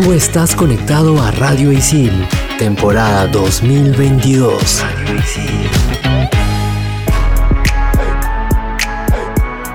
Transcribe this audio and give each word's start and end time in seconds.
Tú 0.00 0.12
estás 0.12 0.54
conectado 0.54 1.20
a 1.20 1.32
Radio 1.32 1.72
Isil, 1.72 2.12
temporada 2.56 3.26
2022. 3.26 4.84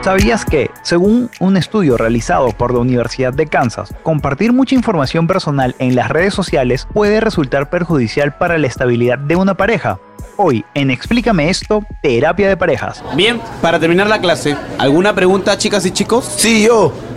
¿Sabías 0.02 0.46
que, 0.46 0.72
según 0.82 1.30
un 1.42 1.58
estudio 1.58 1.98
realizado 1.98 2.52
por 2.52 2.74
la 2.74 2.80
Universidad 2.80 3.34
de 3.34 3.48
Kansas, 3.48 3.94
compartir 4.02 4.54
mucha 4.54 4.76
información 4.76 5.28
personal 5.28 5.76
en 5.80 5.94
las 5.94 6.08
redes 6.08 6.34
sociales 6.34 6.88
puede 6.94 7.20
resultar 7.20 7.70
perjudicial 7.70 8.38
para 8.38 8.58
la 8.58 8.68
estabilidad 8.68 9.20
de 9.20 9.36
una 9.36 9.56
pareja? 9.56 10.00
Hoy, 10.38 10.64
en 10.74 10.90
Explícame 10.90 11.50
esto, 11.50 11.84
terapia 12.02 12.48
de 12.48 12.56
parejas. 12.56 13.04
Bien, 13.14 13.42
para 13.62 13.78
terminar 13.78 14.08
la 14.08 14.22
clase, 14.22 14.56
¿alguna 14.78 15.14
pregunta, 15.14 15.58
chicas 15.58 15.86
y 15.86 15.92
chicos? 15.92 16.24
Sí, 16.38 16.64
yo. 16.64 16.94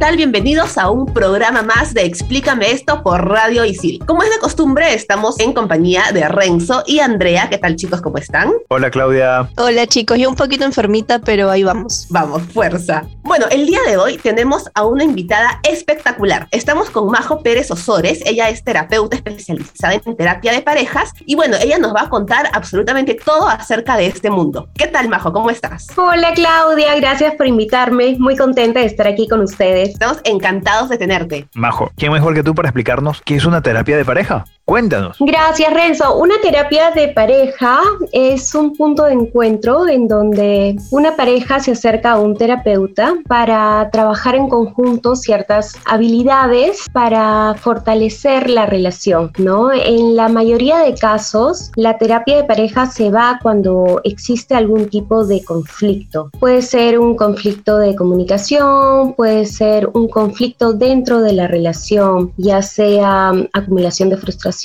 Tal? 0.00 0.16
Bienvenidos 0.16 0.78
a 0.78 0.88
un 0.88 1.04
programa 1.04 1.60
más 1.60 1.92
de 1.92 2.06
Explícame 2.06 2.70
esto 2.70 3.02
por 3.02 3.28
Radio 3.28 3.66
Isil. 3.66 4.02
Como 4.06 4.22
es 4.22 4.30
de 4.30 4.38
costumbre, 4.38 4.94
estamos 4.94 5.38
en 5.40 5.52
compañía 5.52 6.04
de 6.14 6.26
Renzo 6.26 6.82
y 6.86 7.00
Andrea. 7.00 7.50
¿Qué 7.50 7.58
tal, 7.58 7.76
chicos? 7.76 8.00
¿Cómo 8.00 8.16
están? 8.16 8.50
Hola, 8.68 8.90
Claudia. 8.90 9.50
Hola, 9.58 9.86
chicos. 9.86 10.18
Yo 10.18 10.30
un 10.30 10.36
poquito 10.36 10.64
enfermita, 10.64 11.18
pero 11.18 11.50
ahí 11.50 11.64
vamos. 11.64 12.06
Vamos, 12.08 12.42
fuerza. 12.44 13.04
Bueno, 13.24 13.44
el 13.50 13.66
día 13.66 13.80
de 13.86 13.98
hoy 13.98 14.16
tenemos 14.16 14.70
a 14.72 14.86
una 14.86 15.04
invitada 15.04 15.60
espectacular. 15.68 16.48
Estamos 16.50 16.88
con 16.88 17.10
Majo 17.10 17.42
Pérez 17.42 17.70
Osores. 17.70 18.22
Ella 18.24 18.48
es 18.48 18.64
terapeuta 18.64 19.16
especializada 19.16 20.00
en 20.02 20.16
terapia 20.16 20.52
de 20.52 20.62
parejas 20.62 21.12
y 21.26 21.34
bueno, 21.34 21.58
ella 21.62 21.78
nos 21.78 21.94
va 21.94 22.04
a 22.04 22.08
contar 22.08 22.48
absolutamente 22.54 23.18
todo 23.22 23.48
acerca 23.48 23.98
de 23.98 24.06
este 24.06 24.30
mundo. 24.30 24.70
¿Qué 24.74 24.86
tal, 24.86 25.10
Majo? 25.10 25.30
¿Cómo 25.30 25.50
estás? 25.50 25.88
Hola, 25.94 26.32
Claudia. 26.32 26.94
Gracias 26.96 27.34
por 27.34 27.46
invitarme. 27.46 28.16
Muy 28.18 28.34
contenta 28.34 28.80
de 28.80 28.86
estar 28.86 29.06
aquí 29.06 29.28
con 29.28 29.42
ustedes. 29.42 29.89
Estamos 29.90 30.20
encantados 30.24 30.88
de 30.88 30.98
tenerte. 30.98 31.48
Majo, 31.54 31.90
¿quién 31.96 32.12
mejor 32.12 32.34
que 32.34 32.42
tú 32.42 32.54
para 32.54 32.68
explicarnos 32.68 33.22
qué 33.22 33.36
es 33.36 33.44
una 33.44 33.60
terapia 33.60 33.96
de 33.96 34.04
pareja? 34.04 34.44
Cuéntanos. 34.70 35.16
Gracias, 35.18 35.74
Renzo. 35.74 36.16
Una 36.16 36.40
terapia 36.40 36.92
de 36.92 37.08
pareja 37.08 37.80
es 38.12 38.54
un 38.54 38.76
punto 38.76 39.02
de 39.02 39.14
encuentro 39.14 39.88
en 39.88 40.06
donde 40.06 40.76
una 40.92 41.16
pareja 41.16 41.58
se 41.58 41.72
acerca 41.72 42.12
a 42.12 42.20
un 42.20 42.36
terapeuta 42.36 43.16
para 43.26 43.90
trabajar 43.90 44.36
en 44.36 44.48
conjunto 44.48 45.16
ciertas 45.16 45.74
habilidades 45.86 46.88
para 46.92 47.56
fortalecer 47.58 48.48
la 48.48 48.64
relación, 48.66 49.32
¿no? 49.38 49.72
En 49.72 50.14
la 50.14 50.28
mayoría 50.28 50.78
de 50.78 50.94
casos, 50.94 51.72
la 51.74 51.98
terapia 51.98 52.36
de 52.36 52.44
pareja 52.44 52.86
se 52.86 53.10
va 53.10 53.40
cuando 53.42 54.00
existe 54.04 54.54
algún 54.54 54.88
tipo 54.88 55.26
de 55.26 55.42
conflicto. 55.42 56.30
Puede 56.38 56.62
ser 56.62 57.00
un 57.00 57.16
conflicto 57.16 57.76
de 57.78 57.96
comunicación, 57.96 59.14
puede 59.14 59.46
ser 59.46 59.90
un 59.94 60.06
conflicto 60.06 60.74
dentro 60.74 61.22
de 61.22 61.32
la 61.32 61.48
relación, 61.48 62.32
ya 62.36 62.62
sea 62.62 63.32
acumulación 63.52 64.10
de 64.10 64.16
frustración 64.16 64.59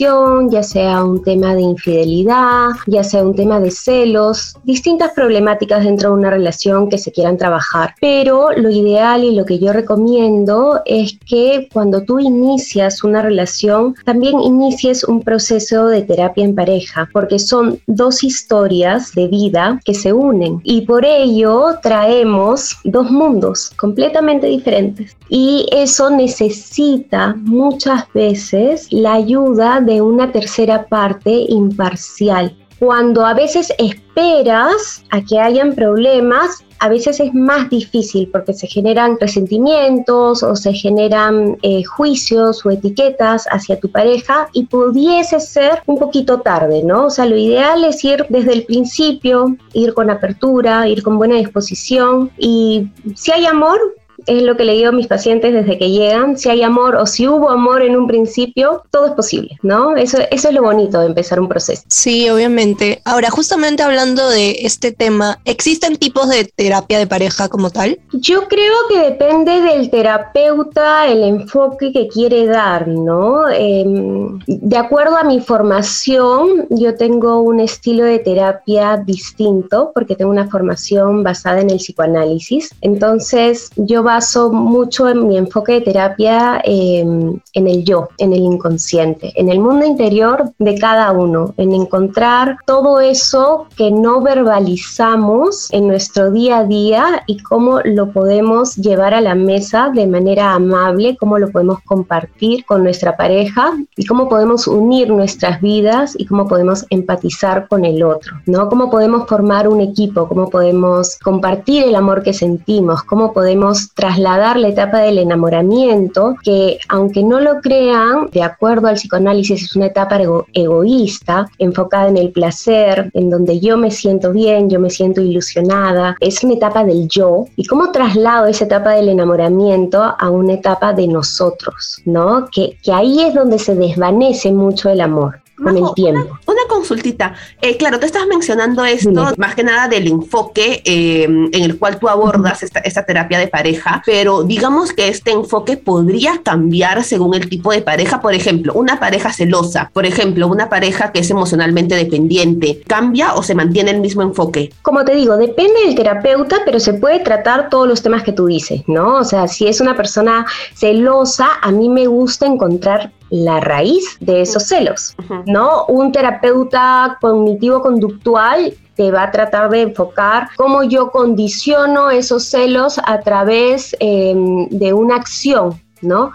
ya 0.50 0.64
sea 0.64 1.04
un 1.04 1.22
tema 1.24 1.56
de 1.56 1.62
infidelidad, 1.62 2.72
ya 2.88 3.04
sea 3.04 3.24
un 3.24 3.36
tema 3.36 3.60
de 3.60 3.72
celos, 3.72 4.56
distintas 4.64 5.12
problemáticas 5.12 5.84
dentro 5.84 6.10
de 6.10 6.16
una 6.16 6.30
relación 6.30 6.90
que 6.90 6.98
se 6.98 7.12
quieran 7.12 7.38
trabajar. 7.38 7.96
Pero 8.02 8.52
lo 8.52 8.70
ideal 8.70 9.24
y 9.24 9.36
lo 9.36 9.46
que 9.46 9.60
yo 9.60 9.72
recomiendo 9.72 10.82
es 10.86 11.18
que 11.26 11.70
cuando 11.72 12.04
tú 12.04 12.20
inicias 12.20 13.04
una 13.04 13.22
relación, 13.22 13.96
también 14.04 14.40
inicies 14.40 15.04
un 15.04 15.22
proceso 15.22 15.88
de 15.88 16.02
terapia 16.02 16.44
en 16.44 16.56
pareja, 16.56 17.10
porque 17.14 17.40
son 17.40 17.80
dos 17.88 18.24
historias 18.24 19.14
de 19.14 19.28
vida 19.28 19.80
que 19.86 19.94
se 19.94 20.12
unen 20.12 20.60
y 20.64 20.82
por 20.82 21.06
ello 21.06 21.78
traemos 21.82 22.78
dos 22.84 23.10
mundos 23.12 23.72
completamente 23.78 24.48
diferentes. 24.48 25.16
Y 25.30 25.66
eso 25.72 26.10
necesita 26.10 27.36
muchas 27.38 28.12
veces 28.14 28.88
la 28.92 29.14
ayuda 29.14 29.82
de 29.86 30.02
una 30.02 30.32
tercera 30.32 30.86
parte 30.88 31.32
imparcial. 31.50 32.56
Cuando 32.80 33.26
a 33.26 33.34
veces 33.34 33.72
esperas 33.78 35.04
a 35.12 35.22
que 35.22 35.40
hayan 35.40 35.74
problemas, 35.76 36.66
a 36.80 36.90
veces 36.90 37.20
es 37.22 37.34
más 37.34 37.70
difícil 37.70 38.30
porque 38.32 38.54
se 38.54 38.68
generan 38.68 39.18
resentimientos 39.20 40.44
o 40.44 40.56
se 40.56 40.74
generan 40.74 41.58
eh, 41.62 41.84
juicios 41.84 42.66
o 42.66 42.72
etiquetas 42.72 43.46
hacia 43.50 43.80
tu 43.80 43.90
pareja 43.90 44.50
y 44.52 44.66
pudiese 44.66 45.40
ser 45.40 45.82
un 45.86 45.98
poquito 45.98 46.42
tarde, 46.42 46.84
¿no? 46.84 47.06
O 47.06 47.10
sea, 47.10 47.26
lo 47.26 47.38
ideal 47.38 47.86
es 47.86 48.04
ir 48.04 48.26
desde 48.30 48.54
el 48.54 48.66
principio, 48.66 49.56
ir 49.74 49.94
con 49.94 50.10
apertura, 50.10 50.88
ir 50.88 51.02
con 51.02 51.18
buena 51.18 51.36
disposición 51.36 52.30
y 52.38 52.90
si 53.16 53.32
hay 53.32 53.46
amor, 53.46 53.80
es 54.26 54.44
lo 54.44 54.58
que 54.58 54.64
le 54.64 54.74
digo 54.74 54.90
a 54.90 54.92
mis 54.92 55.08
pacientes 55.08 55.54
desde 55.54 55.78
que 55.78 55.92
llegan, 55.92 56.38
si 56.38 56.50
hay 56.50 56.64
amor 56.64 56.96
o 56.96 57.06
si 57.06 57.28
hubo 57.28 57.50
amor 57.50 57.82
en 57.82 57.96
un 57.96 58.08
principio, 58.08 58.84
todo 58.92 59.08
es 59.08 59.14
posible, 59.14 59.58
¿no? 59.62 59.96
Eso, 59.96 60.18
eso 60.32 60.50
es 60.50 60.54
lo 60.54 60.64
bonito 60.64 61.00
de 61.00 61.08
empezar 61.08 61.40
un 61.40 61.48
proceso. 61.48 61.84
Sí, 61.88 62.30
obviamente. 62.30 63.02
Ahora, 63.06 63.30
justamente 63.30 63.84
hablando 63.84 64.30
de 64.30 64.58
este 64.62 64.92
tema, 64.92 65.40
¿existen 65.46 65.98
tipos 65.98 66.30
de 66.30 66.46
terapia 66.46 66.98
de 66.98 67.08
pareja 67.08 67.50
como 67.50 67.70
tal? 67.70 68.00
Yo 68.14 68.48
creo 68.48 68.74
que 68.90 69.00
depende 69.00 69.62
del 69.62 69.90
terapeuta, 69.90 71.08
el 71.08 71.24
enfoque 71.24 71.92
que 71.92 72.08
quiere 72.08 72.46
dar, 72.46 72.88
¿no? 72.88 73.50
Em, 73.50 74.40
de 74.48 74.78
acuerdo 74.78 75.18
a 75.18 75.24
mi 75.24 75.40
formación, 75.40 76.68
yo 76.70 76.96
tengo 76.96 77.42
un 77.42 77.60
estilo 77.60 78.04
de 78.04 78.20
terapia 78.20 78.98
distinto 78.98 79.92
porque 79.94 80.16
tengo 80.16 80.32
una 80.32 80.50
formación 80.50 81.24
basada 81.24 81.62
en 81.62 81.70
el 81.70 81.78
psicoanálisis. 81.78 82.70
Entonces, 82.82 83.70
yo 83.76 84.04
baso 84.16 84.50
mucho 84.50 85.10
en 85.10 85.28
mi 85.28 85.38
enfoque 85.38 85.74
de 85.74 85.82
terapia 85.82 86.62
em, 86.64 87.38
en 87.54 87.68
el 87.68 87.84
yo, 87.84 88.08
en 88.18 88.32
el 88.32 88.44
inconsciente, 88.54 89.34
en 89.36 89.50
el 89.50 89.60
mundo 89.60 89.86
interior 89.86 90.38
de 90.58 90.74
cada 90.80 91.12
uno, 91.12 91.54
en 91.58 91.74
encontrar 91.74 92.58
todo 92.66 93.02
eso 93.02 93.68
que 93.76 93.92
no 93.92 94.22
verbalizamos 94.22 95.68
en 95.74 95.88
nuestro 95.88 96.32
día 96.32 96.60
a 96.60 96.64
día 96.64 97.04
y 97.28 97.40
cómo 97.40 97.82
lo 97.84 98.12
podemos 98.14 98.78
llevar 98.78 99.14
a 99.14 99.20
la 99.20 99.36
mesa 99.36 99.92
de 99.94 100.08
manera 100.08 100.54
amable, 100.54 101.18
cómo 101.18 101.38
lo 101.38 101.50
podemos 101.50 101.80
compartir 101.84 102.64
con 102.66 102.84
nuestra 102.84 103.18
pareja 103.18 103.74
y 103.98 104.06
cómo 104.06 104.30
podemos 104.30 104.66
unir 104.68 105.10
nuestras 105.10 105.60
vidas 105.60 106.16
y 106.18 106.26
cómo 106.26 106.48
podemos 106.48 106.86
empatizar 106.90 107.68
con 107.68 107.84
el 107.84 108.02
otro, 108.02 108.32
¿no? 108.46 108.70
Cómo 108.70 108.90
podemos 108.90 109.28
formar 109.28 109.68
un 109.68 109.82
equipo, 109.82 110.30
cómo 110.30 110.50
podemos 110.50 111.18
compartir 111.22 111.84
el 111.84 111.96
amor 111.96 112.24
que 112.24 112.34
sentimos, 112.34 113.04
cómo 113.04 113.34
podemos 113.34 113.90
trasladar 114.06 114.58
la 114.58 114.68
etapa 114.68 115.00
del 115.00 115.18
enamoramiento, 115.18 116.36
que 116.44 116.78
aunque 116.90 117.24
no 117.24 117.40
lo 117.40 117.60
crean, 117.60 118.30
de 118.32 118.44
acuerdo 118.44 118.88
al 118.88 118.98
psicoanálisis 118.98 119.64
es 119.64 119.76
una 119.76 119.88
etapa 119.88 120.20
egoísta, 120.54 121.48
enfocada 121.58 122.10
en 122.10 122.18
el 122.18 122.32
placer, 122.32 123.10
en 123.16 123.32
donde 123.32 123.60
yo 123.60 123.78
me 123.78 123.90
siento 123.90 124.32
bien, 124.32 124.70
yo 124.70 124.80
me 124.80 124.92
siento 124.92 125.22
ilusionada, 125.22 126.16
es 126.20 126.44
una 126.44 126.54
etapa 126.54 126.84
del 126.84 127.08
yo, 127.08 127.48
y 127.56 127.66
cómo 127.66 127.92
traslado 127.92 128.46
esa 128.46 128.66
etapa 128.66 128.92
del 128.92 129.10
enamoramiento 129.10 130.04
a 130.04 130.30
una 130.30 130.54
etapa 130.54 130.94
de 130.94 131.08
nosotros, 131.08 132.04
¿no? 132.06 132.48
Que, 132.52 132.78
que 132.84 132.94
ahí 132.94 133.24
es 133.24 133.34
donde 133.34 133.58
se 133.58 133.74
desvanece 133.74 134.52
mucho 134.52 134.90
el 134.90 135.02
amor 135.02 135.45
con 135.58 135.78
el 135.78 135.94
tiempo. 135.96 136.38
Una, 136.46 136.62
consultita. 136.68 137.36
Eh, 137.62 137.78
claro, 137.78 138.00
tú 138.00 138.06
estás 138.06 138.28
mencionando 138.28 138.84
esto 138.84 139.34
más 139.38 139.56
que 139.56 139.64
nada 139.64 139.88
del 139.88 140.08
enfoque 140.08 140.82
eh, 140.84 141.24
en 141.24 141.64
el 141.64 141.78
cual 141.78 142.00
tú 142.00 142.10
abordas 142.10 142.64
esta, 142.64 142.80
esta, 142.80 143.06
terapia 143.06 143.40
de 143.40 143.48
pareja, 143.48 144.02
pero 144.06 144.44
digamos 144.44 144.92
que 144.92 145.08
este 145.08 145.32
enfoque 145.32 145.78
podría 145.78 146.42
cambiar 146.44 147.04
según 147.04 147.36
el 147.36 147.50
tipo 147.50 147.72
de 147.72 147.82
pareja. 147.82 148.20
Por 148.20 148.34
ejemplo, 148.34 148.74
una 148.74 149.00
pareja 149.00 149.32
celosa, 149.32 149.90
por 149.94 150.06
ejemplo, 150.06 150.48
una 150.48 150.70
pareja 150.70 151.12
que 151.12 151.20
es 151.20 151.30
emocionalmente 151.30 151.96
dependiente, 151.96 152.82
¿cambia 152.88 153.36
o 153.36 153.44
se 153.44 153.56
mantiene 153.56 153.92
el 153.92 154.02
mismo 154.02 154.22
enfoque? 154.22 154.74
Como 154.82 155.06
te 155.06 155.16
digo, 155.16 155.38
depende 155.38 155.86
del 155.86 155.96
terapeuta, 155.96 156.58
pero 156.66 156.80
se 156.80 156.94
puede 156.94 157.20
tratar 157.20 157.70
todos 157.70 157.88
los 157.88 158.02
temas 158.02 158.24
que 158.24 158.32
tú 158.32 158.48
dices, 158.48 158.82
¿no? 158.88 159.20
O 159.20 159.24
sea, 159.24 159.48
si 159.48 159.68
es 159.68 159.80
una 159.80 159.96
persona 159.96 160.46
celosa, 160.74 161.48
a 161.62 161.72
mí 161.72 161.90
me 161.90 162.08
gusta 162.08 162.46
encontrar 162.46 163.12
la 163.30 163.60
raíz 163.60 164.18
de 164.20 164.42
esos 164.42 164.64
celos, 164.64 165.16
¿no? 165.46 165.86
Un 165.86 166.12
terapeuta 166.12 167.18
cognitivo-conductual 167.22 168.74
te 168.96 169.12
va 169.12 169.24
a 169.24 169.32
tratar 169.32 169.70
de 169.70 169.82
enfocar 169.82 170.50
cómo 170.56 170.84
yo 170.84 171.12
condiciono 171.12 172.10
esos 172.10 172.46
celos 172.46 173.00
a 173.04 173.20
través 173.20 173.96
em, 174.00 174.70
de 174.70 174.94
una 174.94 175.16
acción, 175.16 175.82
¿no? 176.02 176.32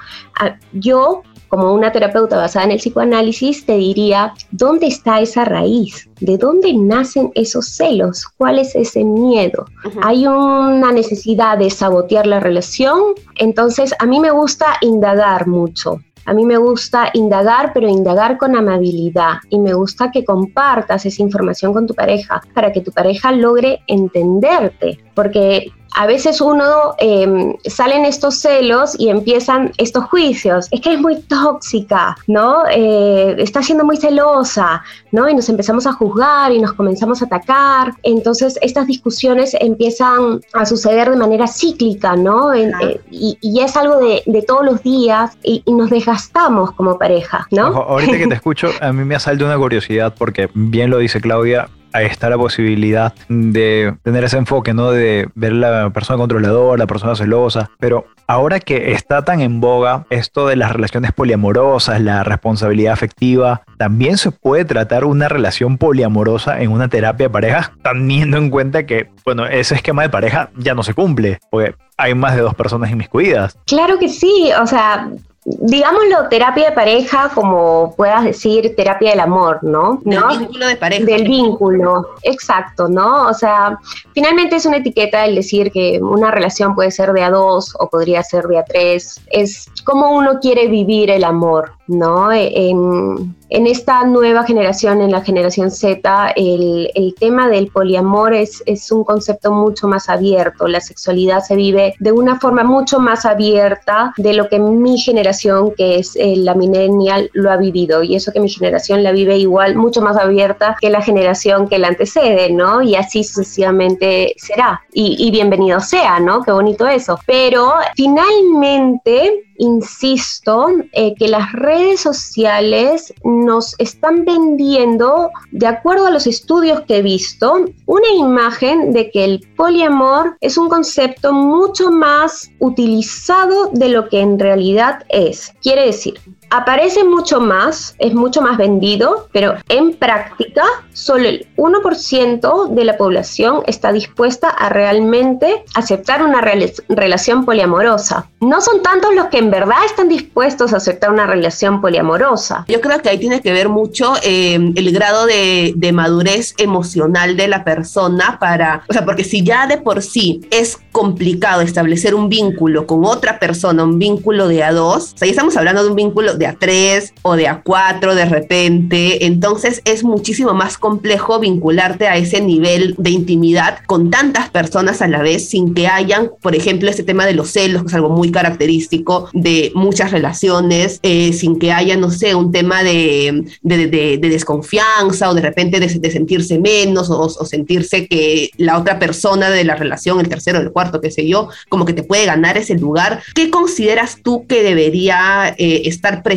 yo 0.73 1.23
como 1.51 1.75
una 1.75 1.91
terapeuta 1.91 2.37
basada 2.37 2.65
en 2.65 2.71
el 2.71 2.79
psicoanálisis, 2.79 3.67
te 3.67 3.77
diría, 3.77 4.33
¿dónde 4.53 4.87
está 4.87 5.21
esa 5.21 5.45
raíz? 5.45 6.09
¿De 6.21 6.39
dónde 6.39 6.73
nacen 6.73 7.33
esos 7.35 7.67
celos? 7.67 8.25
¿Cuál 8.39 8.61
es 8.61 8.77
ese 8.77 9.03
miedo? 9.03 9.67
¿Hay 10.01 10.29
una 10.29 10.93
necesidad 10.93 11.59
de 11.59 11.69
sabotear 11.69 12.29
la 12.29 12.39
relación? 12.39 13.01
Entonces, 13.37 13.93
a 13.99 14.07
mí 14.07 14.21
me 14.21 14.31
gusta 14.31 14.77
indagar 14.81 15.49
mucho. 15.49 15.99
A 16.31 16.33
mí 16.33 16.47
me 16.47 16.59
gusta 16.59 17.11
indagar, 17.15 17.73
pero 17.75 17.89
indagar 17.89 18.39
con 18.39 18.55
amabilidad. 18.55 19.39
Y 19.49 19.59
me 19.59 19.75
gusta 19.75 20.13
que 20.13 20.25
compartas 20.25 21.05
esa 21.05 21.23
información 21.23 21.73
con 21.73 21.89
tu 21.89 21.95
pareja 21.95 22.41
para 22.55 22.71
que 22.71 22.83
tu 22.83 22.93
pareja 22.93 23.33
logre 23.33 23.81
entenderte, 23.89 25.01
porque 25.13 25.73
a 25.97 26.07
veces 26.07 26.41
uno 26.41 26.95
eh, 26.99 27.57
salen 27.67 28.05
estos 28.05 28.37
celos 28.37 28.95
y 28.99 29.09
empiezan 29.09 29.73
estos 29.77 30.05
juicios. 30.05 30.69
Es 30.71 30.81
que 30.81 30.95
es 30.95 31.01
muy 31.01 31.21
tóxica, 31.23 32.17
¿no? 32.27 32.65
Eh, 32.71 33.37
está 33.39 33.63
siendo 33.63 33.85
muy 33.85 33.97
celosa, 33.97 34.83
¿no? 35.13 35.29
Y 35.29 35.35
nos 35.35 35.49
empezamos 35.49 35.87
a 35.87 35.93
juzgar 35.93 36.53
y 36.53 36.61
nos 36.61 36.73
comenzamos 36.73 37.23
a 37.23 37.27
atacar. 37.27 37.95
Entonces, 38.03 38.59
estas 38.63 38.87
discusiones 38.87 39.57
empiezan 39.61 40.41
a 40.53 40.67
suceder 40.67 41.11
de 41.11 41.17
manera 41.17 41.47
cíclica, 41.47 42.17
¿no? 42.17 42.55
Eh, 42.55 43.01
y, 43.11 43.61
es 43.61 43.77
algo 43.77 43.99
de, 43.99 44.43
todos 44.47 44.65
los 44.65 44.83
días 44.83 45.37
y, 45.43 45.63
nos 45.71 45.91
desgastamos 45.91 46.73
como 46.73 46.99
pareja, 46.99 47.47
¿no? 47.51 47.67
ahorita 47.67 48.19
que 48.19 48.27
te 48.27 48.35
escucho, 48.41 48.71
a 48.81 48.93
mí 48.93 49.05
me 49.05 49.15
asalta 49.15 49.45
una 49.45 49.57
curiosidad 49.57 50.15
porque 50.19 50.49
bien 50.55 50.91
lo 50.91 50.99
dice 50.99 51.21
Claudia, 51.21 51.69
ahí 51.93 52.07
está 52.07 52.31
la 52.31 52.39
posibilidad 52.39 53.15
de 53.29 53.95
tener 54.03 54.25
ese 54.25 54.39
enfoque, 54.39 54.75
¿no? 54.75 54.91
De 54.91 55.29
ver 55.35 55.53
la 55.53 55.91
persona 55.91 56.19
controladora, 56.19 56.79
la 56.79 56.87
persona 56.87 57.15
celosa. 57.15 57.71
Pero 57.79 58.07
ahora 58.27 58.61
que 58.61 58.93
está 58.93 59.25
tan 59.25 59.41
en 59.41 59.61
boga 59.61 60.07
esto 60.11 60.47
de 60.47 60.57
las 60.57 60.73
relaciones 60.73 61.13
poliamorosas, 61.13 62.01
la 62.01 62.23
responsabilidad 62.23 62.93
afectiva, 62.93 63.63
también 63.79 64.17
se 64.17 64.31
puede 64.31 64.65
tratar 64.65 65.05
una 65.05 65.29
relación 65.29 65.79
poliamorosa 65.79 66.61
en 66.61 66.71
una 66.71 66.89
terapia 66.89 67.27
de 67.27 67.31
pareja, 67.31 67.73
teniendo 67.83 68.37
en 68.37 68.51
cuenta 68.51 68.87
que, 68.87 69.09
bueno, 69.25 69.47
ese 69.47 69.75
esquema 69.75 70.03
de 70.03 70.11
pareja 70.11 70.51
ya 70.57 70.75
no 70.75 70.83
se 70.83 70.95
cumple, 70.95 71.39
porque 71.51 71.75
hay 71.97 72.15
más 72.15 72.35
de 72.35 72.43
dos 72.43 72.55
personas 72.55 72.91
inmiscuidas. 72.91 73.59
Claro 73.67 73.99
que 73.99 74.09
sí, 74.09 74.51
o 74.61 74.67
sea, 74.67 75.11
digámoslo, 75.59 76.29
terapia 76.29 76.71
de 76.71 76.73
pareja, 76.73 77.31
como 77.35 77.95
puedas 77.97 78.25
decir, 78.25 78.75
terapia 78.77 79.11
del 79.11 79.21
amor, 79.21 79.59
¿no? 79.63 80.01
Del 80.05 80.39
vínculo 80.39 80.67
de 80.67 80.77
pareja. 80.77 81.05
Del 81.05 81.25
vínculo, 81.25 82.09
exacto, 82.23 82.89
¿no? 82.89 83.29
O 83.29 83.35
sea, 83.35 83.79
finalmente 84.13 84.57
es 84.57 84.67
una 84.67 84.79
etiqueta 84.79 85.25
el 85.25 85.35
decir 85.35 85.71
que 85.71 86.01
una 86.01 86.31
relación 86.31 86.75
puede 86.75 86.91
ser 86.91 87.13
de 87.13 87.23
a 87.23 87.31
dos 87.31 87.75
o 87.79 87.89
podría 87.89 88.23
ser 88.23 88.45
de 88.45 88.59
a 88.59 88.65
tres. 88.65 89.21
Es 89.31 89.67
como 89.85 90.11
uno 90.11 90.39
quiere 90.41 90.69
vivir 90.69 91.11
el 91.11 91.25
amor, 91.25 91.73
¿no? 91.91 92.33
En, 92.33 93.35
en 93.51 93.67
esta 93.67 94.05
nueva 94.05 94.45
generación, 94.45 95.03
en 95.03 95.11
la 95.11 95.23
generación 95.23 95.73
Z, 95.73 96.33
el, 96.37 96.91
el 96.95 97.15
tema 97.17 97.49
del 97.49 97.67
poliamor 97.67 98.33
es, 98.33 98.63
es, 98.65 98.93
un 98.93 99.03
concepto 99.03 99.51
mucho 99.51 99.89
más 99.89 100.09
abierto. 100.09 100.69
La 100.69 100.81
sexualidad 100.81 101.43
se 101.43 101.57
vive 101.57 101.95
de 101.99 102.13
una 102.13 102.39
forma 102.39 102.63
mucho 102.63 103.01
más 103.01 103.27
abierta 103.27 104.15
de 104.17 104.35
lo 104.35 104.49
que 104.49 104.61
mi 104.61 104.99
generación, 104.99 105.73
que 105.77 105.99
es 105.99 106.15
eh, 106.15 106.37
la 106.37 106.55
millennial, 106.55 107.29
lo 107.33 107.51
ha 107.51 107.57
vivido. 107.57 108.05
Y 108.05 108.15
eso 108.15 108.33
que 108.33 108.41
mi 108.41 108.49
generación 108.49 109.03
la 109.03 109.11
vive 109.11 109.37
igual, 109.37 109.75
mucho 109.75 110.01
más 110.01 110.17
abierta 110.17 110.77
que 110.81 110.91
la 110.91 111.03
generación 111.03 111.69
que 111.69 111.79
la 111.79 111.89
antecede, 111.89 112.53
¿no? 112.53 112.83
Y 112.83 112.95
así 112.95 113.25
sucesivamente 113.25 114.35
será. 114.37 114.81
Y, 114.93 115.17
y 115.19 115.31
bienvenido 115.33 115.81
sea, 115.81 116.21
¿no? 116.21 116.43
Qué 116.43 116.53
bonito 116.53 116.87
eso. 116.87 117.19
Pero 117.27 117.73
finalmente 117.97 119.50
insisto, 119.61 120.69
eh, 120.93 121.15
que 121.15 121.29
las 121.29 121.53
redes 121.53 122.01
sociales 122.01 123.13
nos 123.25 123.75
están 123.79 124.25
vendiendo, 124.25 125.31
de 125.53 125.67
acuerdo 125.67 126.07
a 126.07 126.11
los 126.11 126.27
estudios 126.27 126.81
que 126.83 126.99
he 126.99 127.03
visto, 127.03 127.67
una 127.87 128.09
imagen 128.17 128.93
de 128.93 129.11
que 129.11 129.25
el 129.25 129.47
poliamor 129.57 130.37
es 130.41 130.57
un 130.57 130.69
concepto 130.69 131.33
mucho 131.33 131.91
más 131.91 132.51
utilizado 132.59 133.71
de 133.73 133.91
lo 133.91 134.09
que 134.09 134.21
en 134.21 134.39
realidad 134.39 135.05
es. 135.11 135.53
Quiere 135.63 135.87
decir, 135.87 136.19
aparece 136.51 137.05
mucho 137.05 137.41
más, 137.41 137.95
es 137.99 138.13
mucho 138.15 138.43
más 138.43 138.59
vendido, 138.59 139.29
pero 139.33 139.55
en 139.69 139.95
práctica 139.95 140.65
solo 140.93 141.29
el 141.29 141.47
1% 141.57 142.69
de 142.69 142.85
la 142.85 142.97
población 142.97 143.63
está 143.67 143.93
dispuesta 143.93 144.49
a 144.49 144.69
realmente 144.69 145.65
aceptar 145.75 146.23
una 146.23 146.41
relación 146.41 147.45
poliamorosa. 147.45 148.29
No 148.41 148.61
son 148.61 148.83
tantos 148.83 149.15
los 149.15 149.27
que 149.27 149.39
en 149.39 149.51
verdad 149.51 149.79
están 149.87 150.09
dispuestos 150.09 150.73
a 150.73 150.79
aceptar 150.79 151.11
una 151.11 151.27
relación 151.27 151.81
poliamorosa. 151.81 152.65
Yo 152.69 152.81
creo 152.81 153.01
que 153.01 153.09
ahí 153.09 153.19
tiene 153.19 153.41
que 153.41 153.53
ver 153.53 153.69
mucho 153.69 154.15
em, 154.23 154.73
el 154.77 154.93
grado 154.93 155.27
de, 155.27 155.73
de 155.77 155.93
madurez 155.93 156.55
emocional 156.59 157.37
de 157.37 157.49
la 157.49 157.65
persona 157.65 158.39
para, 158.41 158.83
o 158.89 158.93
sea, 158.93 159.05
porque 159.05 159.25
si 159.25 159.45
ya 159.45 159.67
de 159.67 159.79
por 159.79 160.03
sí 160.03 160.41
es 160.51 160.79
complicado 160.93 161.61
establecer 161.61 162.15
un 162.15 162.29
vínculo 162.29 162.87
con 162.87 163.05
otra 163.05 163.39
persona, 163.39 163.85
un 163.85 163.99
vínculo 163.99 164.49
de 164.49 164.65
a 164.65 164.73
dos, 164.73 165.13
o 165.15 165.19
sea, 165.19 165.27
ya 165.27 165.33
estamos 165.33 165.57
hablando 165.57 165.85
de 165.85 165.91
un 165.91 165.97
vínculo 165.97 166.35
de 166.41 166.49
A3 166.49 167.13
o 167.23 167.37
de 167.37 167.49
A4 167.49 168.15
de 168.15 168.25
repente, 168.25 169.27
entonces 169.27 169.83
es 169.85 170.03
muchísimo 170.03 170.55
más 170.55 170.79
complejo 170.79 171.39
vincularte 171.39 172.09
a 172.09 172.17
ese 172.17 172.41
nivel 172.41 172.95
de 172.99 173.11
intimidad 173.11 173.79
con 173.87 174.11
tantas 174.11 174.51
personas 174.51 175.03
a 175.03 175.09
la 175.09 175.23
vez 175.23 175.49
sin 175.49 175.75
que 175.75 175.87
hayan, 175.87 176.31
por 176.41 176.57
ejemplo, 176.57 176.91
este 176.91 177.03
tema 177.03 177.27
de 177.27 177.35
los 177.35 177.51
celos, 177.51 177.83
que 177.83 177.89
es 177.89 177.95
algo 177.95 178.09
muy 178.09 178.33
característico 178.33 179.29
de 179.35 179.71
muchas 179.75 180.11
relaciones, 180.11 180.99
eh, 181.03 181.33
sin 181.35 181.59
que 181.59 181.73
haya, 181.73 181.97
no 181.97 182.11
sé, 182.11 182.35
un 182.35 182.51
tema 182.51 182.83
de, 182.83 183.45
de, 183.63 184.19
desconfianza 184.19 185.29
o 185.29 185.35
de 185.35 185.43
repente 185.43 185.79
de, 185.79 186.11
sentirse 186.11 186.59
menos 186.59 187.11
o, 187.11 187.21
o, 187.21 187.45
sentirse 187.45 188.07
que 188.07 188.51
la 188.57 188.79
otra 188.79 188.99
persona 188.99 189.51
de 189.51 189.65
la 189.65 189.77
relación, 189.77 190.21
el 190.21 190.29
tercero, 190.29 190.59
el 190.59 190.73
cuarto, 190.73 191.01
qué 191.01 191.11
sé 191.11 191.29
yo, 191.29 191.49
como 191.69 191.85
que 191.85 191.93
te 191.93 192.03
puede 192.03 192.25
ganar 192.25 192.57
ese 192.57 192.77
lugar. 192.77 193.23
¿Qué 193.35 193.51
consideras 193.51 194.19
tú 194.23 194.47
que 194.47 194.63
debería 194.63 195.55
eh, 195.59 195.83
estar 195.85 196.23
presente 196.23 196.30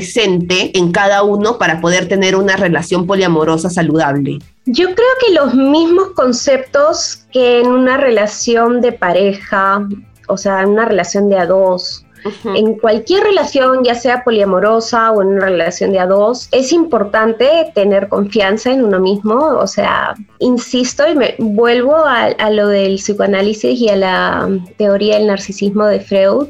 en 0.73 0.91
cada 0.91 1.23
uno 1.23 1.57
para 1.57 1.81
poder 1.81 2.07
tener 2.07 2.35
una 2.35 2.55
relación 2.55 3.05
poliamorosa 3.05 3.69
saludable? 3.69 4.39
Yo 4.65 4.85
creo 4.85 5.09
que 5.25 5.33
los 5.33 5.53
mismos 5.53 6.09
conceptos 6.15 7.25
que 7.31 7.59
en 7.59 7.67
una 7.67 7.97
relación 7.97 8.81
de 8.81 8.93
pareja, 8.93 9.87
o 10.27 10.37
sea, 10.37 10.61
en 10.61 10.69
una 10.69 10.85
relación 10.85 11.29
de 11.29 11.37
a 11.37 11.45
dos, 11.45 12.05
en 12.45 12.75
cualquier 12.75 13.23
relación, 13.23 13.83
ya 13.83 13.95
sea 13.95 14.23
poliamorosa 14.23 15.11
o 15.11 15.21
en 15.21 15.29
una 15.29 15.47
relación 15.47 15.91
de 15.91 15.99
a 15.99 16.07
dos, 16.07 16.47
es 16.51 16.71
importante 16.71 17.71
tener 17.75 18.07
confianza 18.07 18.71
en 18.71 18.83
uno 18.83 18.99
mismo. 18.99 19.35
O 19.35 19.67
sea, 19.67 20.15
insisto 20.39 21.03
y 21.07 21.15
me 21.15 21.35
vuelvo 21.39 21.95
a, 21.95 22.25
a 22.25 22.49
lo 22.49 22.69
del 22.69 22.95
psicoanálisis 22.95 23.79
y 23.79 23.89
a 23.89 23.97
la 23.97 24.49
teoría 24.77 25.17
del 25.17 25.27
narcisismo 25.27 25.85
de 25.85 25.99
Freud 25.99 26.47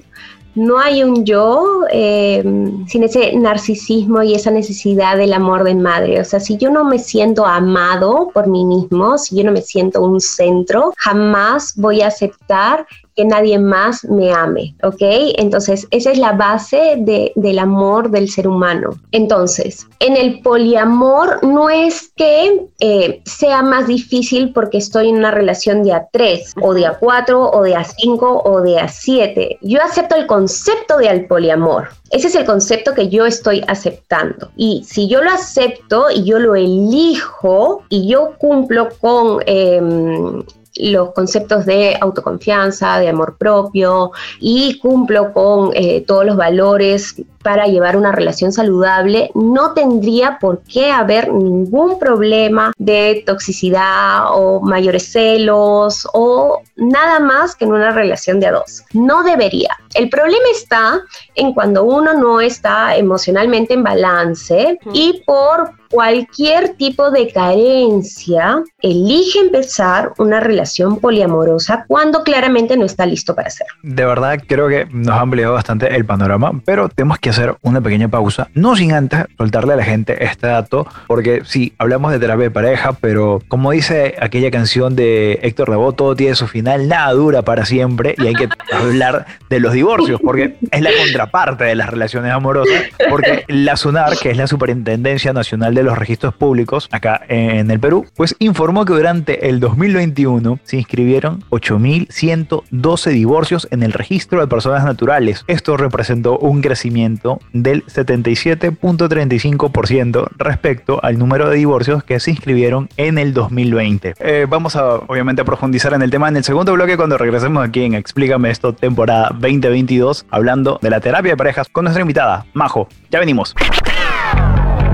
no 0.55 0.79
hay 0.79 1.03
un 1.03 1.25
yo 1.25 1.85
eh, 1.91 2.43
sin 2.87 3.03
ese 3.03 3.35
narcisismo 3.35 4.21
y 4.23 4.35
esa 4.35 4.51
necesidad 4.51 5.17
del 5.17 5.33
amor 5.33 5.63
de 5.63 5.75
madre. 5.75 6.19
O 6.19 6.23
sea, 6.23 6.39
si 6.39 6.57
yo 6.57 6.69
no 6.69 6.83
me 6.83 6.99
siento 6.99 7.45
amado 7.45 8.29
por 8.33 8.47
mí 8.47 8.65
mismo, 8.65 9.17
si 9.17 9.35
yo 9.35 9.43
no 9.43 9.51
me 9.51 9.61
siento 9.61 10.01
un 10.01 10.19
centro, 10.19 10.93
jamás 10.97 11.73
voy 11.75 12.01
a 12.01 12.07
aceptar 12.07 12.85
que 13.15 13.25
nadie 13.25 13.59
más 13.59 14.03
me 14.05 14.31
ame, 14.31 14.75
¿ok? 14.83 15.01
Entonces, 15.37 15.87
esa 15.91 16.11
es 16.11 16.17
la 16.17 16.33
base 16.33 16.95
del 17.35 17.59
amor 17.59 18.09
del 18.09 18.29
ser 18.29 18.47
humano. 18.47 18.91
Entonces, 19.11 19.87
en 19.99 20.17
el 20.17 20.41
poliamor 20.41 21.43
no 21.43 21.69
es 21.69 22.11
que 22.15 22.67
eh, 22.79 23.21
sea 23.25 23.61
más 23.61 23.87
difícil 23.87 24.51
porque 24.53 24.77
estoy 24.77 25.09
en 25.09 25.17
una 25.17 25.31
relación 25.31 25.83
de 25.83 25.91
A3 25.91 26.53
o 26.61 26.73
de 26.73 26.87
A4 26.87 27.51
o 27.53 27.61
de 27.61 27.75
A5 27.75 28.41
o 28.43 28.61
de 28.61 28.75
A7. 28.77 29.57
Yo 29.61 29.81
acepto 29.81 30.15
el 30.15 30.27
concepto 30.27 30.97
de 30.97 31.09
al 31.09 31.25
poliamor. 31.25 31.89
Ese 32.09 32.27
es 32.27 32.35
el 32.35 32.45
concepto 32.45 32.93
que 32.93 33.09
yo 33.09 33.25
estoy 33.25 33.63
aceptando. 33.67 34.51
Y 34.55 34.83
si 34.85 35.07
yo 35.07 35.21
lo 35.21 35.31
acepto 35.31 36.11
y 36.11 36.23
yo 36.23 36.39
lo 36.39 36.55
elijo 36.55 37.83
y 37.89 38.07
yo 38.07 38.33
cumplo 38.37 38.89
con 38.99 39.39
em, 39.45 40.43
los 40.75 41.11
conceptos 41.11 41.65
de 41.65 41.97
autoconfianza, 41.99 42.99
de 42.99 43.09
amor 43.09 43.37
propio 43.37 44.11
y 44.39 44.77
cumplo 44.79 45.33
con 45.33 45.71
eh, 45.73 46.01
todos 46.01 46.25
los 46.25 46.35
valores 46.35 47.15
para 47.43 47.65
llevar 47.67 47.97
una 47.97 48.11
relación 48.11 48.51
saludable, 48.51 49.31
no 49.35 49.73
tendría 49.73 50.39
por 50.39 50.63
qué 50.63 50.91
haber 50.91 51.31
ningún 51.31 51.99
problema 51.99 52.71
de 52.77 53.23
toxicidad 53.25 54.25
o 54.31 54.61
mayores 54.61 55.11
celos 55.11 56.07
o 56.13 56.61
nada 56.75 57.19
más 57.19 57.55
que 57.55 57.65
en 57.65 57.73
una 57.73 57.91
relación 57.91 58.39
de 58.39 58.47
a 58.47 58.51
dos. 58.53 58.83
No 58.93 59.23
debería. 59.23 59.77
El 59.93 60.09
problema 60.09 60.45
está 60.51 61.01
en 61.35 61.53
cuando 61.53 61.83
uno 61.83 62.13
no 62.13 62.41
está 62.41 62.95
emocionalmente 62.95 63.73
en 63.73 63.83
balance 63.83 64.79
y 64.91 65.21
por 65.25 65.71
cualquier 65.93 66.69
tipo 66.69 67.11
de 67.11 67.31
carencia 67.31 68.63
elige 68.81 69.39
empezar 69.39 70.11
una 70.17 70.39
relación 70.39 70.99
poliamorosa 70.99 71.85
cuando 71.87 72.23
claramente 72.23 72.75
no 72.75 72.85
está 72.85 73.05
listo 73.05 73.35
para 73.35 73.49
hacerlo. 73.49 73.75
De 73.83 74.03
verdad 74.03 74.39
creo 74.47 74.67
que 74.67 74.87
nos 74.91 75.15
ha 75.15 75.21
ampliado 75.21 75.53
bastante 75.53 75.95
el 75.95 76.03
panorama, 76.03 76.59
pero 76.65 76.89
tenemos 76.89 77.19
que 77.19 77.31
hacer 77.33 77.55
una 77.61 77.81
pequeña 77.81 78.07
pausa, 78.07 78.49
no 78.53 78.75
sin 78.75 78.93
antes 78.93 79.25
soltarle 79.37 79.73
a 79.73 79.75
la 79.75 79.83
gente 79.83 80.23
este 80.23 80.47
dato, 80.47 80.87
porque 81.07 81.41
sí, 81.45 81.73
hablamos 81.77 82.11
de 82.11 82.19
terapia 82.19 82.43
de 82.43 82.51
pareja, 82.51 82.93
pero 82.93 83.41
como 83.47 83.71
dice 83.71 84.15
aquella 84.19 84.51
canción 84.51 84.95
de 84.95 85.39
Héctor 85.41 85.69
Lavoe, 85.69 85.93
todo 85.93 86.15
tiene 86.15 86.35
su 86.35 86.47
final, 86.47 86.87
nada 86.87 87.11
dura 87.13 87.41
para 87.41 87.65
siempre 87.65 88.15
y 88.17 88.27
hay 88.27 88.33
que 88.33 88.49
hablar 88.71 89.25
de 89.49 89.59
los 89.59 89.73
divorcios, 89.73 90.19
porque 90.23 90.55
es 90.71 90.81
la 90.81 90.91
contraparte 90.97 91.63
de 91.65 91.75
las 91.75 91.89
relaciones 91.89 92.31
amorosas, 92.31 92.83
porque 93.09 93.43
la 93.47 93.75
SUNAR, 93.75 94.17
que 94.17 94.31
es 94.31 94.37
la 94.37 94.47
Superintendencia 94.47 95.33
Nacional 95.33 95.73
de 95.73 95.83
los 95.83 95.97
registros 95.97 96.33
públicos 96.33 96.87
acá 96.91 97.21
en 97.27 97.69
el 97.71 97.79
Perú, 97.79 98.05
pues 98.15 98.35
informó 98.39 98.85
que 98.85 98.93
durante 98.93 99.49
el 99.49 99.59
2021 99.59 100.59
se 100.63 100.77
inscribieron 100.77 101.43
8.112 101.49 103.11
divorcios 103.11 103.67
en 103.71 103.83
el 103.83 103.93
registro 103.93 104.39
de 104.39 104.47
personas 104.47 104.83
naturales. 104.85 105.43
Esto 105.47 105.77
representó 105.77 106.37
un 106.37 106.61
crecimiento 106.61 107.22
del 107.53 107.85
77.35% 107.85 110.27
respecto 110.37 111.03
al 111.03 111.17
número 111.17 111.49
de 111.49 111.57
divorcios 111.57 112.03
que 112.03 112.19
se 112.19 112.31
inscribieron 112.31 112.89
en 112.97 113.17
el 113.17 113.33
2020. 113.33 114.15
Eh, 114.19 114.45
vamos 114.49 114.75
a 114.75 114.95
obviamente 114.95 115.43
profundizar 115.43 115.93
en 115.93 116.01
el 116.01 116.09
tema 116.09 116.29
en 116.29 116.37
el 116.37 116.43
segundo 116.43 116.73
bloque 116.73 116.97
cuando 116.97 117.17
regresemos 117.17 117.67
aquí 117.67 117.83
en 117.83 117.93
Explícame 117.93 118.49
esto 118.49 118.73
temporada 118.73 119.29
2022 119.31 120.25
hablando 120.29 120.79
de 120.81 120.89
la 120.89 120.99
terapia 120.99 121.31
de 121.31 121.37
parejas 121.37 121.67
con 121.69 121.85
nuestra 121.85 122.01
invitada, 122.01 122.45
Majo. 122.53 122.87
Ya 123.09 123.19
venimos. 123.19 123.55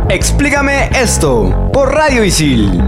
Explícame 0.10 0.90
esto 0.96 1.70
por 1.72 1.94
Radio 1.94 2.24
Isil. 2.24 2.82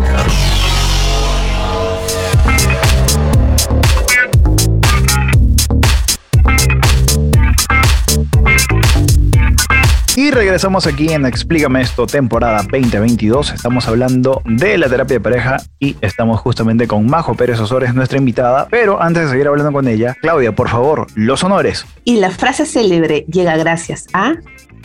Y 10.31 10.33
regresamos 10.33 10.87
aquí 10.87 11.11
en 11.11 11.25
Explícame 11.25 11.81
esto, 11.81 12.07
temporada 12.07 12.59
2022. 12.59 13.51
Estamos 13.51 13.85
hablando 13.89 14.41
de 14.45 14.77
la 14.77 14.87
terapia 14.87 15.17
de 15.17 15.19
pareja 15.19 15.57
y 15.77 15.97
estamos 15.99 16.39
justamente 16.39 16.87
con 16.87 17.05
Majo 17.05 17.35
Pérez 17.35 17.59
Osores, 17.59 17.93
nuestra 17.93 18.17
invitada. 18.17 18.65
Pero 18.71 19.01
antes 19.01 19.25
de 19.25 19.29
seguir 19.31 19.49
hablando 19.49 19.73
con 19.73 19.89
ella, 19.89 20.15
Claudia, 20.21 20.55
por 20.55 20.69
favor, 20.69 21.07
los 21.15 21.43
honores. 21.43 21.85
Y 22.05 22.15
la 22.21 22.31
frase 22.31 22.65
célebre 22.65 23.25
llega 23.27 23.57
gracias 23.57 24.07
a 24.13 24.35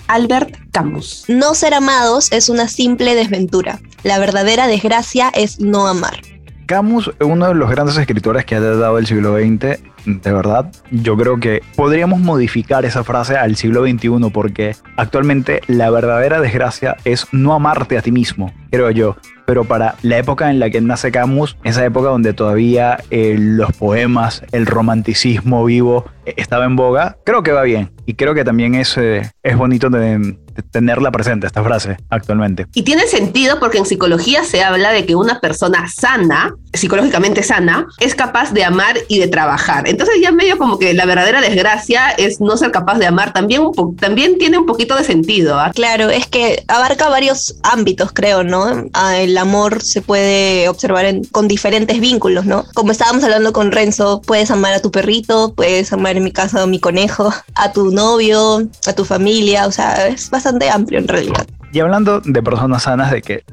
Albert 0.09 0.57
Camus. 0.73 1.27
No 1.29 1.55
ser 1.55 1.75
amados 1.75 2.33
es 2.33 2.49
una 2.49 2.67
simple 2.67 3.15
desventura. 3.15 3.79
La 4.03 4.19
verdadera 4.19 4.67
desgracia 4.67 5.29
es 5.33 5.61
no 5.61 5.87
amar. 5.87 6.17
Camus, 6.67 7.13
uno 7.21 7.47
de 7.47 7.55
los 7.55 7.71
grandes 7.71 7.97
escritores 7.97 8.45
que 8.45 8.57
ha 8.57 8.61
dado 8.61 8.99
el 8.99 9.07
siglo 9.07 9.39
XX, 9.39 9.79
de 10.05 10.33
verdad, 10.33 10.73
yo 10.91 11.17
creo 11.17 11.39
que 11.39 11.63
podríamos 11.77 12.19
modificar 12.19 12.85
esa 12.85 13.05
frase 13.05 13.37
al 13.37 13.55
siglo 13.55 13.87
XXI 13.87 14.31
porque 14.33 14.75
actualmente 14.97 15.61
la 15.69 15.91
verdadera 15.91 16.41
desgracia 16.41 16.97
es 17.05 17.29
no 17.31 17.55
amarte 17.55 17.97
a 17.97 18.03
ti 18.03 18.11
mismo, 18.11 18.53
creo 18.71 18.91
yo. 18.91 19.17
Pero 19.47 19.63
para 19.63 19.95
la 20.03 20.19
época 20.19 20.51
en 20.51 20.59
la 20.59 20.71
que 20.71 20.81
nace 20.81 21.13
Camus, 21.13 21.57
esa 21.63 21.85
época 21.85 22.09
donde 22.09 22.33
todavía 22.33 22.99
eh, 23.11 23.37
los 23.39 23.73
poemas, 23.73 24.43
el 24.51 24.67
romanticismo 24.67 25.65
vivo 25.65 26.05
estaba 26.37 26.65
en 26.65 26.77
boga, 26.77 27.17
creo 27.25 27.43
que 27.43 27.53
va 27.53 27.63
bien. 27.63 27.91
Y 28.07 28.15
creo 28.15 28.35
que 28.35 28.45
también 28.45 28.75
es, 28.75 28.97
eh, 28.97 29.31
es 29.43 29.57
bonito 29.57 29.91
de, 29.91 30.37
tenerla 30.71 31.11
presente, 31.11 31.47
esta 31.47 31.63
frase, 31.63 31.97
actualmente. 32.09 32.67
Y 32.75 32.83
tiene 32.83 33.07
sentido 33.07 33.59
porque 33.59 33.79
en 33.79 33.87
psicología 33.87 34.45
se 34.45 34.63
habla 34.63 34.91
de 34.93 35.07
que 35.07 35.15
una 35.15 35.41
persona 35.41 35.89
sana, 35.89 36.55
psicológicamente 36.73 37.43
sana, 37.43 37.87
es 37.99 38.15
capaz 38.15 38.53
de 38.53 38.65
amar 38.65 38.97
y 39.09 39.19
de 39.19 39.29
trabajar. 39.29 39.89
Entonces 39.89 40.17
ya 40.21 40.33
medio 40.33 40.59
como 40.59 40.79
que 40.79 40.95
la 40.95 41.05
verdadera 41.05 41.41
desgracia 41.41 42.11
es 42.11 42.41
no 42.41 42.57
ser 42.57 42.71
capaz 42.71 42.99
de 42.99 43.07
amar, 43.07 43.33
también, 43.33 43.63
también 43.99 44.39
tiene 44.39 44.59
un 44.59 44.67
poquito 44.67 44.97
de 44.97 45.05
sentido. 45.05 45.59
¿ah? 45.59 45.73
Claro, 45.75 46.11
es 46.11 46.27
que 46.27 46.65
abarca 46.69 47.09
varios 47.09 47.57
ámbitos, 47.63 48.13
creo, 48.13 48.43
¿no? 48.43 48.87
Ah, 48.93 49.19
el 49.19 49.37
amor 49.37 49.83
se 49.83 50.03
puede 50.03 50.69
observar 50.69 51.07
con 51.33 51.49
diferentes 51.49 52.01
vínculos, 52.01 52.47
¿no? 52.47 52.65
Como 52.75 52.93
estábamos 52.93 53.23
hablando 53.25 53.53
con 53.53 53.73
Renzo, 53.73 54.23
puedes 54.23 54.51
amar 54.51 54.73
a 54.75 54.81
tu 54.81 54.91
perrito, 54.91 55.53
puedes 55.55 55.93
amar 55.93 56.16
en 56.17 56.25
mi 56.25 56.33
caso 56.33 56.61
a 56.61 56.67
mi 56.67 56.81
conejo, 56.81 57.33
a 57.55 57.73
tu 57.73 57.91
novio, 57.91 58.69
a 58.87 58.93
tu 58.93 59.05
familia, 59.05 59.67
o 59.67 59.73
sea, 59.73 60.07
es 60.09 60.31
bastante 60.31 60.71
amplio 60.71 60.99
en 60.99 61.09
realidad. 61.09 61.47
Y 61.73 61.81
hablando 61.81 62.21
de 62.21 62.43
personas 62.43 62.85
sanas, 62.85 63.11
de 63.11 63.21
que 63.21 63.45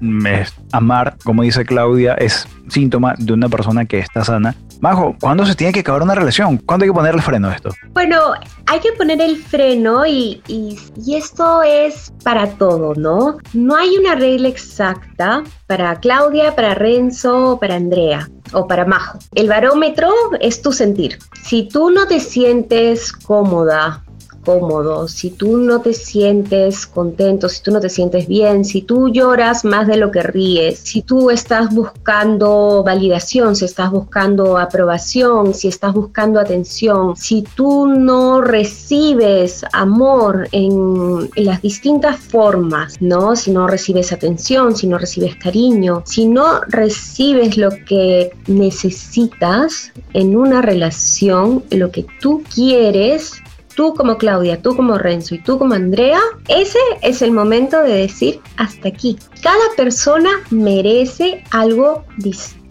amar, 0.72 1.18
como 1.24 1.44
dice 1.44 1.66
Claudia, 1.66 2.14
es 2.14 2.48
síntoma 2.70 3.16
de 3.18 3.34
una 3.34 3.50
persona 3.50 3.86
que 3.86 4.00
está 4.00 4.24
sana. 4.24 4.56
Majo, 4.80 5.16
¿cuándo 5.20 5.46
se 5.46 5.56
tiene 5.56 5.74
que 5.74 5.82
acabar 5.82 6.04
una 6.04 6.16
relación? 6.16 6.58
¿Cuándo 6.58 6.84
hay 6.84 6.90
que 6.90 6.94
ponerle 6.94 7.22
freno 7.22 7.50
a 7.50 7.56
esto? 7.56 7.70
Bueno, 7.92 8.34
hay 8.68 8.80
que 8.80 8.94
poner 8.94 9.20
el 9.20 9.38
freno 9.38 10.06
y, 10.06 10.42
y, 10.48 10.80
y 11.06 11.16
esto 11.16 11.64
es 11.64 12.14
para 12.24 12.48
todo, 12.48 12.94
¿no? 12.96 13.38
No 13.54 13.76
hay 13.76 13.98
una 13.98 14.16
regla 14.16 14.48
exacta 14.48 15.44
para 15.68 16.00
Claudia, 16.00 16.56
para 16.56 16.76
Renzo, 16.76 17.58
para 17.60 17.76
Andrea 17.76 18.30
o 18.54 18.68
para 18.68 18.86
Majo. 18.86 19.20
El 19.36 19.50
barómetro 19.50 20.12
es 20.40 20.62
tu 20.62 20.72
sentir. 20.72 21.20
Si 21.44 21.68
tú 21.68 21.90
no 21.90 22.08
te 22.08 22.20
sientes 22.20 23.12
cómoda 23.12 24.04
cómodo, 24.44 25.08
si 25.08 25.32
tú 25.32 25.58
no 25.58 25.82
te 25.82 25.94
sientes 25.94 26.86
contento, 26.86 27.50
si 27.50 27.62
tú 27.62 27.72
no 27.72 27.80
te 27.80 27.90
sientes 27.90 28.28
bien, 28.28 28.66
si 28.66 28.82
tú 28.82 29.10
lloras 29.10 29.66
más 29.66 29.88
de 29.88 29.98
lo 29.98 30.12
que 30.12 30.24
ríes, 30.24 30.80
si 30.80 31.02
tú 31.02 31.30
estás 31.30 31.74
buscando 31.74 32.84
validación, 32.84 33.56
si 33.56 33.66
estás 33.66 33.92
buscando 33.92 34.58
aprobación, 34.58 35.54
si 35.54 35.68
estás 35.68 35.94
buscando 35.94 36.40
atención, 36.40 37.16
si 37.16 37.44
tú 37.56 37.88
no 37.88 38.42
recibes 38.42 39.66
amor 39.72 40.48
en, 40.52 41.30
las 41.36 41.62
distintas 41.62 42.18
formas, 42.18 43.02
¿no? 43.02 43.36
Si 43.36 43.52
no 43.52 43.68
recibes 43.68 44.12
atención, 44.12 44.76
si 44.76 44.88
no 44.88 44.98
recibes 44.98 45.36
cariño, 45.36 46.04
si 46.06 46.26
no 46.26 46.62
recibes 46.68 47.58
lo 47.58 47.70
que 47.86 48.32
necesitas 48.48 49.92
en 50.14 50.36
una 50.36 50.62
relación, 50.62 51.64
lo 51.72 51.92
que 51.92 52.06
tú 52.22 52.44
quieres, 52.54 53.34
tú 53.76 53.94
como 53.94 54.18
Claudia, 54.18 54.62
tú 54.62 54.76
como 54.76 54.98
Renzo 54.98 55.36
y 55.36 55.40
tú 55.40 55.58
como 55.58 55.74
Andrea, 55.74 56.20
ese 56.48 56.80
es 57.02 57.22
el 57.22 57.32
momento 57.32 57.82
de 57.82 57.94
decir 57.94 58.40
hasta 58.58 58.90
aquí. 58.90 59.18
Cada 59.42 59.64
persona 59.76 60.30
merece 60.52 61.44
algo 61.52 62.06
distinto 62.18 62.63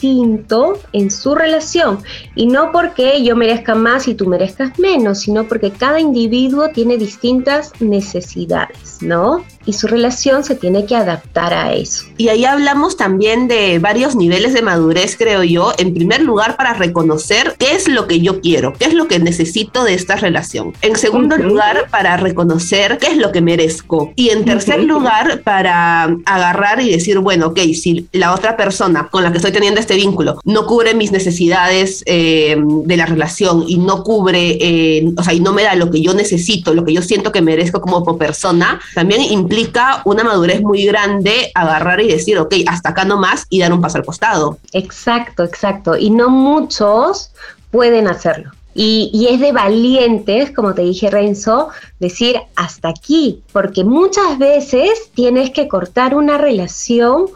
en 0.92 1.10
su 1.10 1.34
relación 1.34 1.98
y 2.34 2.46
no 2.46 2.72
porque 2.72 3.22
yo 3.22 3.36
merezca 3.36 3.74
más 3.74 4.08
y 4.08 4.14
tú 4.14 4.26
merezcas 4.26 4.78
menos, 4.78 5.20
sino 5.20 5.44
porque 5.44 5.70
cada 5.70 6.00
individuo 6.00 6.70
tiene 6.70 6.96
distintas 6.96 7.72
necesidades, 7.80 8.98
¿no? 9.00 9.44
Y 9.64 9.74
su 9.74 9.86
relación 9.86 10.42
se 10.42 10.56
tiene 10.56 10.86
que 10.86 10.96
adaptar 10.96 11.54
a 11.54 11.72
eso. 11.72 12.06
Y 12.16 12.28
ahí 12.28 12.44
hablamos 12.44 12.96
también 12.96 13.46
de 13.46 13.78
varios 13.78 14.16
niveles 14.16 14.54
de 14.54 14.62
madurez, 14.62 15.16
creo 15.16 15.44
yo. 15.44 15.72
En 15.78 15.94
primer 15.94 16.20
lugar, 16.22 16.56
para 16.56 16.74
reconocer 16.74 17.54
qué 17.60 17.76
es 17.76 17.86
lo 17.86 18.08
que 18.08 18.20
yo 18.20 18.40
quiero, 18.40 18.72
qué 18.72 18.86
es 18.86 18.94
lo 18.94 19.06
que 19.06 19.20
necesito 19.20 19.84
de 19.84 19.94
esta 19.94 20.16
relación. 20.16 20.72
En 20.82 20.96
segundo 20.96 21.36
lugar, 21.36 21.86
para 21.92 22.16
reconocer 22.16 22.98
qué 22.98 23.12
es 23.12 23.18
lo 23.18 23.30
que 23.30 23.40
merezco. 23.40 24.12
Y 24.16 24.30
en 24.30 24.44
tercer 24.44 24.82
lugar, 24.82 25.42
para 25.42 26.04
agarrar 26.24 26.80
y 26.80 26.90
decir, 26.90 27.20
bueno, 27.20 27.48
ok, 27.48 27.60
si 27.72 28.08
la 28.10 28.34
otra 28.34 28.56
persona 28.56 29.06
con 29.12 29.22
la 29.22 29.30
que 29.30 29.36
estoy 29.36 29.52
teniendo 29.52 29.78
este 29.78 29.91
este 29.92 30.06
vínculo 30.06 30.40
no 30.44 30.66
cubre 30.66 30.94
mis 30.94 31.12
necesidades 31.12 32.02
eh, 32.06 32.56
de 32.58 32.96
la 32.96 33.06
relación 33.06 33.64
y 33.66 33.78
no 33.78 34.02
cubre, 34.02 34.58
eh, 34.60 35.12
o 35.16 35.22
sea, 35.22 35.34
y 35.34 35.40
no 35.40 35.52
me 35.52 35.64
da 35.64 35.74
lo 35.74 35.90
que 35.90 36.00
yo 36.00 36.14
necesito, 36.14 36.72
lo 36.72 36.84
que 36.84 36.94
yo 36.94 37.02
siento 37.02 37.30
que 37.30 37.42
merezco 37.42 37.80
como 37.80 38.02
persona, 38.16 38.80
también 38.94 39.22
implica 39.22 40.02
una 40.04 40.24
madurez 40.24 40.62
muy 40.62 40.84
grande 40.84 41.50
agarrar 41.54 42.00
y 42.00 42.08
decir, 42.08 42.38
ok, 42.38 42.54
hasta 42.66 42.90
acá 42.90 43.04
no 43.04 43.18
más 43.18 43.46
y 43.50 43.60
dar 43.60 43.72
un 43.72 43.80
paso 43.80 43.98
al 43.98 44.04
costado. 44.04 44.58
Exacto, 44.72 45.44
exacto. 45.44 45.96
Y 45.96 46.10
no 46.10 46.30
muchos 46.30 47.30
pueden 47.70 48.08
hacerlo. 48.08 48.50
Y, 48.74 49.10
y, 49.12 49.26
es 49.26 49.40
de 49.40 49.52
valientes, 49.52 50.50
como 50.50 50.72
te 50.72 50.80
dije 50.80 51.10
Renzo, 51.10 51.68
decir 52.00 52.36
hasta 52.56 52.88
aquí, 52.88 53.42
porque 53.52 53.84
muchas 53.84 54.38
veces 54.38 55.10
tienes 55.14 55.50
que 55.50 55.68
cortar 55.68 56.14
una 56.14 56.38
relación 56.38 57.26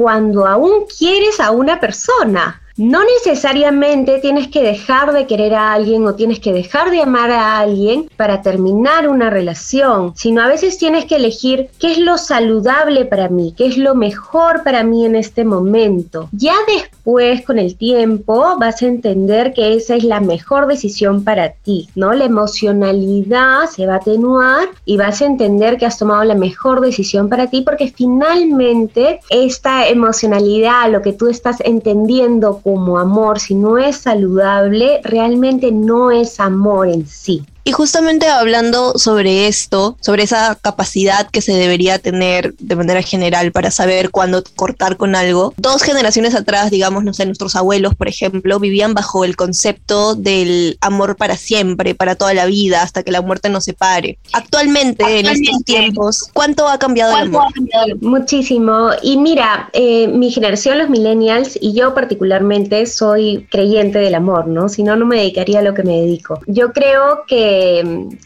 cuando 0.00 0.46
aún 0.46 0.86
quieres 0.86 1.40
a 1.40 1.50
una 1.50 1.78
persona, 1.78 2.62
no 2.80 3.00
necesariamente 3.04 4.20
tienes 4.20 4.48
que 4.48 4.62
dejar 4.62 5.12
de 5.12 5.26
querer 5.26 5.54
a 5.54 5.74
alguien 5.74 6.06
o 6.06 6.14
tienes 6.14 6.40
que 6.40 6.54
dejar 6.54 6.90
de 6.90 7.02
amar 7.02 7.30
a 7.30 7.58
alguien 7.58 8.08
para 8.16 8.40
terminar 8.40 9.06
una 9.06 9.28
relación, 9.28 10.14
sino 10.16 10.40
a 10.40 10.48
veces 10.48 10.78
tienes 10.78 11.04
que 11.04 11.16
elegir 11.16 11.68
qué 11.78 11.92
es 11.92 11.98
lo 11.98 12.16
saludable 12.16 13.04
para 13.04 13.28
mí, 13.28 13.52
qué 13.54 13.66
es 13.66 13.76
lo 13.76 13.94
mejor 13.94 14.62
para 14.64 14.82
mí 14.82 15.04
en 15.04 15.14
este 15.14 15.44
momento. 15.44 16.30
Ya 16.32 16.54
después, 16.66 17.44
con 17.44 17.58
el 17.58 17.76
tiempo, 17.76 18.56
vas 18.58 18.80
a 18.80 18.86
entender 18.86 19.52
que 19.52 19.74
esa 19.74 19.96
es 19.96 20.04
la 20.04 20.20
mejor 20.20 20.66
decisión 20.66 21.22
para 21.22 21.50
ti, 21.50 21.90
¿no? 21.94 22.14
La 22.14 22.24
emocionalidad 22.24 23.68
se 23.68 23.86
va 23.86 23.94
a 23.94 23.96
atenuar 23.96 24.68
y 24.86 24.96
vas 24.96 25.20
a 25.20 25.26
entender 25.26 25.76
que 25.76 25.84
has 25.84 25.98
tomado 25.98 26.24
la 26.24 26.34
mejor 26.34 26.80
decisión 26.80 27.28
para 27.28 27.48
ti 27.48 27.60
porque 27.60 27.92
finalmente 27.94 29.20
esta 29.28 29.86
emocionalidad, 29.86 30.90
lo 30.90 31.02
que 31.02 31.12
tú 31.12 31.28
estás 31.28 31.60
entendiendo 31.60 32.60
como 32.70 33.00
amor, 33.00 33.40
si 33.40 33.56
no 33.56 33.78
es 33.78 33.96
saludable, 33.96 35.00
realmente 35.02 35.72
no 35.72 36.12
es 36.12 36.38
amor 36.38 36.86
en 36.86 37.04
sí. 37.04 37.44
Y 37.64 37.72
justamente 37.72 38.26
hablando 38.26 38.98
sobre 38.98 39.46
esto, 39.46 39.96
sobre 40.00 40.22
esa 40.22 40.56
capacidad 40.60 41.28
que 41.30 41.42
se 41.42 41.52
debería 41.52 41.98
tener 41.98 42.54
de 42.58 42.76
manera 42.76 43.02
general 43.02 43.52
para 43.52 43.70
saber 43.70 44.10
cuándo 44.10 44.42
cortar 44.56 44.96
con 44.96 45.14
algo, 45.14 45.52
dos 45.56 45.82
generaciones 45.82 46.34
atrás, 46.34 46.70
digamos, 46.70 47.04
no 47.04 47.12
sé, 47.12 47.26
nuestros 47.26 47.56
abuelos, 47.56 47.94
por 47.94 48.08
ejemplo, 48.08 48.58
vivían 48.58 48.94
bajo 48.94 49.24
el 49.24 49.36
concepto 49.36 50.14
del 50.14 50.78
amor 50.80 51.16
para 51.16 51.36
siempre, 51.36 51.94
para 51.94 52.14
toda 52.14 52.34
la 52.34 52.46
vida, 52.46 52.82
hasta 52.82 53.02
que 53.02 53.10
la 53.10 53.20
muerte 53.20 53.48
nos 53.48 53.64
separe. 53.64 54.18
Actualmente, 54.32 55.20
en 55.20 55.26
estos 55.26 55.64
tiempos, 55.64 56.30
¿cuánto 56.32 56.66
ha 56.68 56.78
cambiado 56.78 57.16
el 57.16 57.28
amor? 57.28 57.52
Muchísimo. 58.00 58.90
Y 59.02 59.16
mira, 59.16 59.68
eh, 59.72 60.08
mi 60.08 60.30
generación, 60.30 60.78
los 60.78 60.88
millennials, 60.88 61.58
y 61.60 61.74
yo 61.74 61.94
particularmente 61.94 62.86
soy 62.86 63.46
creyente 63.50 63.98
del 63.98 64.14
amor, 64.14 64.46
¿no? 64.46 64.68
Si 64.68 64.82
no, 64.82 64.96
no 64.96 65.04
me 65.04 65.16
dedicaría 65.16 65.58
a 65.58 65.62
lo 65.62 65.74
que 65.74 65.82
me 65.82 66.00
dedico. 66.00 66.40
Yo 66.46 66.72
creo 66.72 67.24
que 67.26 67.59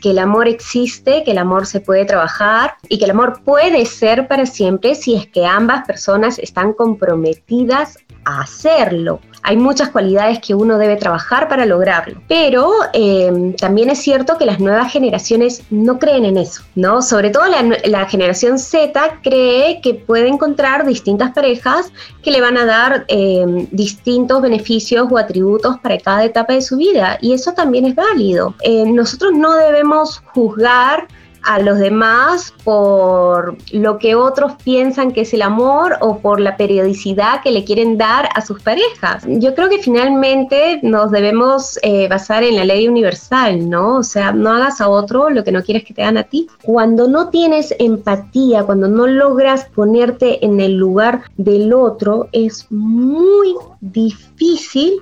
que, 0.00 0.10
el 0.10 0.18
amor 0.18 0.48
existe, 0.48 1.24
que 1.24 1.32
el 1.32 1.38
amor 1.38 1.66
se 1.66 1.80
puede 1.80 2.04
trabajar 2.04 2.74
y 2.88 2.98
que 2.98 3.04
el 3.04 3.10
amor 3.10 3.40
puede 3.44 3.84
ser 3.86 4.28
para 4.28 4.46
siempre 4.46 4.94
si 4.94 5.14
es 5.14 5.26
que 5.26 5.46
ambas 5.46 5.86
personas 5.86 6.38
están 6.38 6.72
comprometidas 6.72 7.98
hacerlo. 8.24 9.20
Hay 9.42 9.58
muchas 9.58 9.90
cualidades 9.90 10.38
que 10.40 10.54
uno 10.54 10.78
debe 10.78 10.96
trabajar 10.96 11.48
para 11.48 11.66
lograrlo, 11.66 12.22
pero 12.28 12.72
eh, 12.94 13.54
también 13.58 13.90
es 13.90 13.98
cierto 13.98 14.38
que 14.38 14.46
las 14.46 14.58
nuevas 14.58 14.90
generaciones 14.90 15.62
no 15.68 15.98
creen 15.98 16.24
en 16.24 16.38
eso, 16.38 16.62
¿no? 16.74 17.02
Sobre 17.02 17.28
todo 17.28 17.44
la, 17.84 18.06
generación 18.06 18.58
Z 18.58 19.20
cree 19.22 19.80
que 19.82 19.94
puede 19.94 20.28
encontrar 20.28 20.86
distintas 20.86 21.32
parejas 21.32 21.92
que 22.22 22.30
le 22.30 22.40
van 22.40 22.56
a 22.56 22.64
dar 22.64 23.04
eh, 23.08 23.66
distintos 23.70 24.40
beneficios 24.40 25.08
o 25.10 25.18
atributos 25.18 25.78
para 25.80 25.98
cada 25.98 26.24
etapa 26.24 26.54
de 26.54 26.62
su 26.62 26.78
vida 26.78 27.18
y 27.20 27.34
eso 27.34 27.52
también 27.52 27.84
es 27.84 27.94
válido. 27.94 28.54
Eh, 28.62 28.84
nosotros 28.86 29.32
no 29.34 29.54
debemos 29.56 30.22
juzgar 30.32 31.06
a 31.44 31.58
los 31.58 31.78
demás 31.78 32.54
por 32.64 33.56
lo 33.72 33.98
que 33.98 34.14
otros 34.14 34.52
piensan 34.62 35.12
que 35.12 35.22
es 35.22 35.34
el 35.34 35.42
amor 35.42 35.96
o 36.00 36.18
por 36.18 36.40
la 36.40 36.56
periodicidad 36.56 37.42
que 37.42 37.50
le 37.50 37.64
quieren 37.64 37.98
dar 37.98 38.28
a 38.34 38.40
sus 38.40 38.62
parejas. 38.62 39.24
Yo 39.26 39.54
creo 39.54 39.68
que 39.68 39.78
finalmente 39.78 40.80
nos 40.82 41.10
debemos 41.10 41.78
eh, 41.82 42.08
basar 42.08 42.42
en 42.42 42.56
la 42.56 42.64
ley 42.64 42.88
universal, 42.88 43.68
¿no? 43.68 43.96
O 43.96 44.02
sea, 44.02 44.32
no 44.32 44.50
hagas 44.50 44.80
a 44.80 44.88
otro 44.88 45.30
lo 45.30 45.44
que 45.44 45.52
no 45.52 45.62
quieres 45.62 45.84
que 45.84 45.94
te 45.94 46.02
hagan 46.02 46.18
a 46.18 46.24
ti. 46.24 46.48
Cuando 46.62 47.08
no 47.08 47.28
tienes 47.28 47.74
empatía, 47.78 48.64
cuando 48.64 48.88
no 48.88 49.06
logras 49.06 49.66
ponerte 49.74 50.44
en 50.44 50.60
el 50.60 50.76
lugar 50.76 51.22
del 51.36 51.72
otro, 51.72 52.28
es 52.32 52.66
muy 52.70 53.54
difícil 53.80 55.00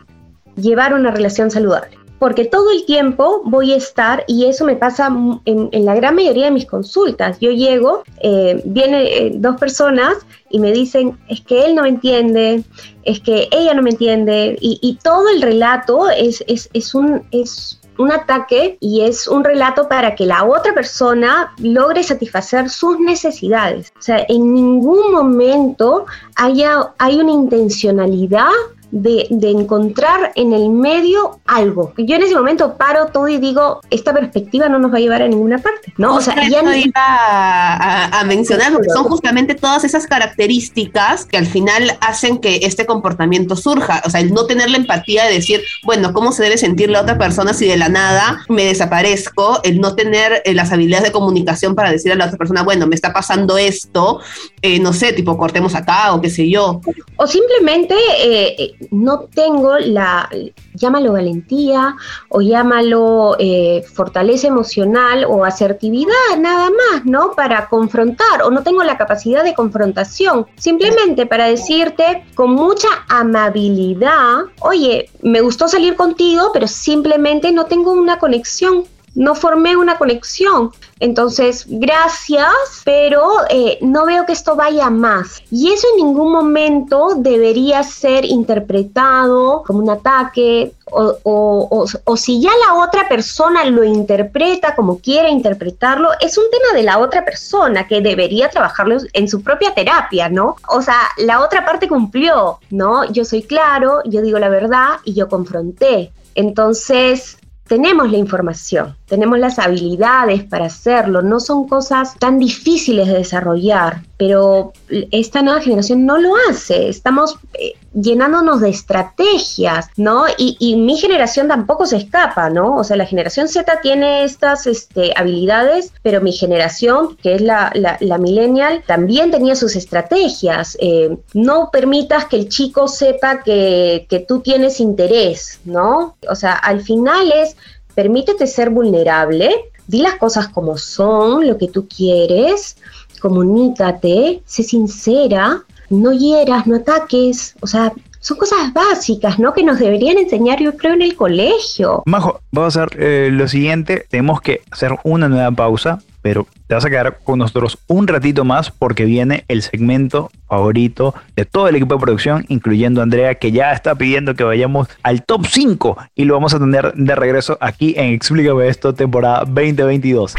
llevar 0.57 0.95
una 0.95 1.11
relación 1.11 1.51
saludable 1.51 2.02
porque 2.23 2.45
todo 2.45 2.71
el 2.71 2.85
tiempo 2.85 3.43
voy 3.45 3.73
a 3.73 3.77
estar, 3.77 4.23
y 4.29 4.47
eso 4.47 4.65
me 4.65 4.77
pasa 4.77 5.13
en, 5.45 5.85
la 5.85 5.97
gran 5.97 6.15
mayoría 6.15 6.45
de 6.45 6.51
mis 6.53 6.67
consultas. 6.67 7.41
Yo 7.41 7.51
llego, 7.51 8.05
eh, 8.23 8.63
vienen 8.65 9.03
eh, 9.09 9.33
dos 9.35 9.59
personas 9.59 10.19
y 10.49 10.61
me 10.61 10.71
dicen, 10.71 11.19
es 11.29 11.41
que 11.41 11.65
él 11.65 11.75
no 11.75 11.83
me 11.83 11.89
entiende, 11.89 12.63
es 13.03 13.19
que 13.19 13.49
ella 13.51 13.75
no 13.75 13.83
me 13.83 13.91
entiende, 13.91 14.57
y, 14.61 14.97
todo 15.03 15.29
el 15.31 15.43
relato 15.43 16.09
es, 16.11 16.45
es, 16.47 16.95
un... 16.95 17.25
Es, 17.33 17.81
un 17.99 18.11
ataque 18.11 18.79
y 18.81 19.03
es 19.03 19.29
un 19.29 19.45
relato 19.45 19.87
para 19.87 20.15
que 20.15 20.25
la 20.25 20.45
otra 20.45 20.73
persona 20.73 21.53
logre 21.59 22.03
satisfacer 22.03 22.71
sus 22.71 22.99
necesidades. 22.99 23.93
O 23.99 24.03
sea, 24.03 24.25
en 24.29 24.55
ningún 24.55 25.13
momento 25.13 26.07
haya, 26.35 26.95
hay 26.99 27.21
una 27.21 27.33
intencionalidad 27.33 28.49
de, 28.93 29.27
encontrar 29.43 30.33
en 30.37 30.53
el 30.53 30.69
medio 30.69 31.41
algo. 31.47 31.95
Yo 31.97 32.17
en 32.17 32.23
ese 32.23 32.35
momento 32.35 32.77
paro 32.77 33.07
todo 33.07 33.27
y 33.27 33.39
digo, 33.39 33.81
esta 33.91 34.13
perspectiva 34.13 34.69
no 34.69 34.79
nos 34.79 34.93
va 34.93 34.99
a 34.99 35.01
llevar 35.01 35.23
a 35.23 35.29
ninguna 35.29 35.59
parte, 35.59 35.93
¿no? 35.97 36.17
O 36.17 36.21
sea, 36.21 36.49
ya 36.49 36.63
no 36.63 36.75
iba 36.75 36.93
a, 36.95 38.25
mencionar, 38.25 38.73
porque 38.73 38.91
son 38.91 39.05
justamente 39.05 39.55
todas 39.55 39.85
esas 39.85 40.07
características 40.07 41.25
que 41.25 41.39
al 41.39 41.47
final 41.47 41.97
hacen 42.01 42.39
que 42.39 42.61
este 42.63 42.87
comportamiento 42.87 43.57
surja. 43.57 44.03
O 44.05 44.11
sea, 44.11 44.21
el 44.21 44.33
no 44.33 44.47
tener 44.47 44.71
la 44.71 44.77
empatía 44.77 45.25
de 45.25 45.35
decir, 45.35 45.63
bueno, 45.85 46.13
¿cómo 46.13 46.33
se 46.33 46.43
debe 46.43 46.59
sentir 46.59 46.91
la 46.91 47.01
otra 47.01 47.19
persona 47.19 47.55
si 47.55 47.67
de 47.67 47.77
la 47.79 47.89
nada 47.89 48.45
me 48.49 48.65
desaparezco? 48.65 49.61
El 49.65 49.81
no 49.81 49.95
tener 49.95 50.43
eh, 50.45 50.55
las 50.55 50.71
habilidades 50.71 51.07
de 51.07 51.13
comunicación 51.13 51.75
para 51.75 51.91
decir 51.91 52.13
a 52.13 52.15
la 52.15 52.27
otra 52.27 52.37
persona, 52.37 52.63
bueno, 52.63 52.87
me 52.87 52.95
está 52.95 53.13
pasando 53.13 53.57
esto, 53.57 54.21
eh, 54.61 54.79
no 54.79 54.93
sé, 54.93 55.15
tipo, 55.15 55.39
cortemos 55.39 55.75
acá 55.75 56.15
o 56.15 56.21
qué 56.21 56.29
sé 56.29 56.49
yo. 56.49 56.81
O 57.17 57.27
simplemente 57.27 57.95
eh, 58.23 58.75
no 58.91 59.21
tengo 59.21 59.79
la, 59.79 60.29
llámalo 60.75 61.13
valentía 61.13 61.97
o 62.29 62.41
llámalo 62.41 63.37
eh, 63.39 63.85
fortaleza 63.95 64.49
emocional 64.49 65.25
o 65.29 65.45
asertividad, 65.45 66.39
nada 66.39 66.71
más, 66.71 67.05
¿no? 67.05 67.33
Para 67.33 67.69
confrontar 67.69 68.43
o 68.45 68.51
no 68.51 68.63
tengo 68.63 68.83
la 68.83 68.99
capacidad 68.99 69.45
de 69.45 69.55
confrontación, 69.55 70.47
simplemente 70.57 71.27
para 71.27 71.47
decirte 71.47 72.25
con 72.35 72.55
mucha 72.55 72.89
amabilidad, 73.09 74.45
oye, 74.61 75.11
me 75.23 75.41
gustó 75.41 75.69
salir 75.69 75.97
contigo, 75.97 76.51
pero 76.53 76.67
simplemente 76.67 77.53
no 77.53 77.67
tengo 77.67 77.93
una 77.93 78.19
conexión 78.19 78.85
no 79.15 79.35
formé 79.35 79.77
una 79.77 79.99
conexión. 79.99 80.71
Entonces, 81.01 81.65
gracias, 81.69 82.83
pero 82.85 83.23
eh, 83.51 83.79
no 83.81 84.07
veo 84.07 84.25
que 84.25 84.33
esto 84.33 84.55
vaya 84.55 84.89
más. 84.89 85.43
Y 85.51 85.73
eso 85.73 85.87
en 85.91 86.07
ningún 86.07 86.33
momento 86.33 87.15
debería 87.17 87.83
ser 87.83 88.25
interpretado 88.25 89.65
como 89.67 89.81
un 89.81 89.91
ataque 89.91 90.73
o, 90.93 91.87
o, 92.05 92.17
si 92.17 92.41
ya 92.41 92.51
la 92.67 92.75
otra 92.75 93.09
persona 93.09 93.65
lo 93.65 93.83
interpreta 93.83 94.75
como 94.75 94.99
quiere 94.99 95.31
interpretarlo, 95.31 96.11
es 96.21 96.37
un 96.37 96.45
tema 96.51 96.79
de 96.79 96.83
la 96.83 96.99
otra 96.99 97.25
persona 97.25 97.87
que 97.87 98.01
debería 98.01 98.51
trabajarlo 98.51 98.99
en 99.13 99.29
su 99.29 99.43
propia 99.43 99.75
terapia, 99.75 100.29
¿no? 100.29 100.57
O 100.69 100.83
sea, 100.83 100.99
la 101.17 101.41
otra 101.41 101.65
parte 101.65 101.89
cumplió, 101.89 102.59
¿no? 102.71 103.11
Yo 103.11 103.25
soy 103.25 103.43
claro, 103.43 104.03
yo 104.05 104.23
digo 104.23 104.39
la 104.39 104.49
verdad 104.49 104.99
y 105.05 105.15
yo 105.15 105.29
confronté. 105.29 106.13
Entonces, 106.35 107.39
tenemos 107.73 108.13
la 108.13 108.19
información, 108.19 108.95
tenemos 109.07 109.39
las 109.39 109.59
habilidades 109.59 110.45
para 110.45 110.67
hacerlo, 110.67 111.23
no 111.23 111.41
son 111.41 111.67
cosas 111.67 112.19
tan 112.19 112.39
difíciles 112.39 113.09
de 113.09 113.15
desarrollar, 113.15 114.03
pero 114.19 114.75
esta 115.11 115.41
nueva 115.41 115.63
generación 115.63 116.05
no 116.05 116.19
lo 116.19 116.35
hace, 116.51 116.91
estamos 116.91 117.39
eh, 117.55 117.73
llenándonos 117.95 118.61
de 118.61 118.71
estrategias, 118.71 119.89
¿no? 119.97 120.25
Y, 120.39 120.77
mi 120.77 120.97
generación 120.97 121.49
tampoco 121.49 121.87
se 121.87 121.97
escapa, 121.99 122.51
¿no? 122.51 122.77
O 122.77 122.85
sea, 122.85 122.97
la 122.97 123.07
generación 123.07 123.49
Z 123.49 123.81
tiene 123.83 124.25
estas 124.25 124.67
este, 124.67 125.13
habilidades, 125.17 125.93
pero 126.03 126.21
mi 126.21 126.33
generación, 126.33 127.17
que 127.17 127.35
es 127.35 127.43
la, 127.43 127.71
millennial, 128.19 128.83
también 128.87 129.31
tenía 129.31 129.55
sus 129.55 129.77
estrategias. 129.77 130.77
Eh, 130.81 131.17
no 131.35 131.71
permitas 131.71 132.27
que 132.27 132.37
el 132.37 132.49
chico 132.49 132.89
sepa 132.89 133.43
que, 133.43 134.07
que 134.09 134.21
tú 134.21 134.41
tienes 134.41 134.81
interés, 134.81 135.61
¿no? 135.65 136.17
O 136.29 136.35
sea, 136.35 136.55
al 136.55 136.83
final 136.83 137.33
es, 137.33 137.57
permítete 137.95 138.47
ser 138.47 138.71
vulnerable, 138.71 139.51
di 139.87 139.99
las 139.99 140.15
cosas 140.15 140.49
como 140.49 140.79
son, 140.79 141.47
lo 141.47 141.59
que 141.59 141.69
tú 141.69 141.87
quieres, 141.89 142.77
comunícate, 143.21 144.43
sé 144.47 144.63
sincera, 144.63 145.65
no 145.93 146.13
hieras, 146.13 146.67
no 146.67 146.77
ataques, 146.77 147.55
o 147.61 147.67
sea, 147.67 147.93
son 148.21 148.39
cosas 148.39 148.73
básicas, 148.73 149.39
¿no? 149.39 149.53
Que 149.53 149.65
nos 149.65 149.79
deberían 149.79 150.17
enseñar, 150.17 150.61
yo 150.61 150.77
creo, 150.77 150.95
en 150.95 151.03
el 151.03 151.17
colegio. 151.17 152.03
Majo, 152.07 152.41
vamos 152.53 152.77
a 152.77 152.85
hacer 152.85 153.03
eh, 153.03 153.31
lo 153.33 153.49
siguiente, 153.49 154.07
tenemos 154.09 154.41
que 154.41 154.63
hacer 154.71 154.97
una 155.03 155.29
nueva 155.29 155.51
pausa, 155.51 156.01
pero 156.23 156.47
te 156.69 156.75
vas 156.75 156.85
a 156.85 156.91
quedar 156.91 157.19
con 157.25 157.41
nosotros 157.41 157.79
un 157.89 158.07
ratito 158.07 158.45
más 158.45 158.71
porque 158.71 159.05
viene 159.05 159.45
el 159.49 159.63
segmento 159.63 160.31
favorito 160.47 161.15
de 161.35 161.45
todo 161.45 161.67
el 161.67 161.75
equipo 161.75 161.97
de 161.97 162.01
producción, 162.01 162.45
incluyendo 162.49 163.01
a 163.01 163.05
Andrea, 163.05 163.35
que 163.35 163.51
ya 163.51 163.73
está 163.73 163.97
pidiendo 163.97 164.37
que 164.37 164.45
vayamos 164.45 164.89
al 165.03 165.25
top 165.25 165.47
5 165.47 165.97
y 166.15 166.25
lo 166.25 166.35
vamos 166.35 166.55
a 166.55 166.61
tener 166.61 166.95
de 166.95 167.15
regreso 167.17 167.59
aquí 167.61 167.95
en 167.97 168.15
Explícame 168.15 168.69
esto, 168.69 168.95
temporada 168.95 169.41
2022. 169.41 170.37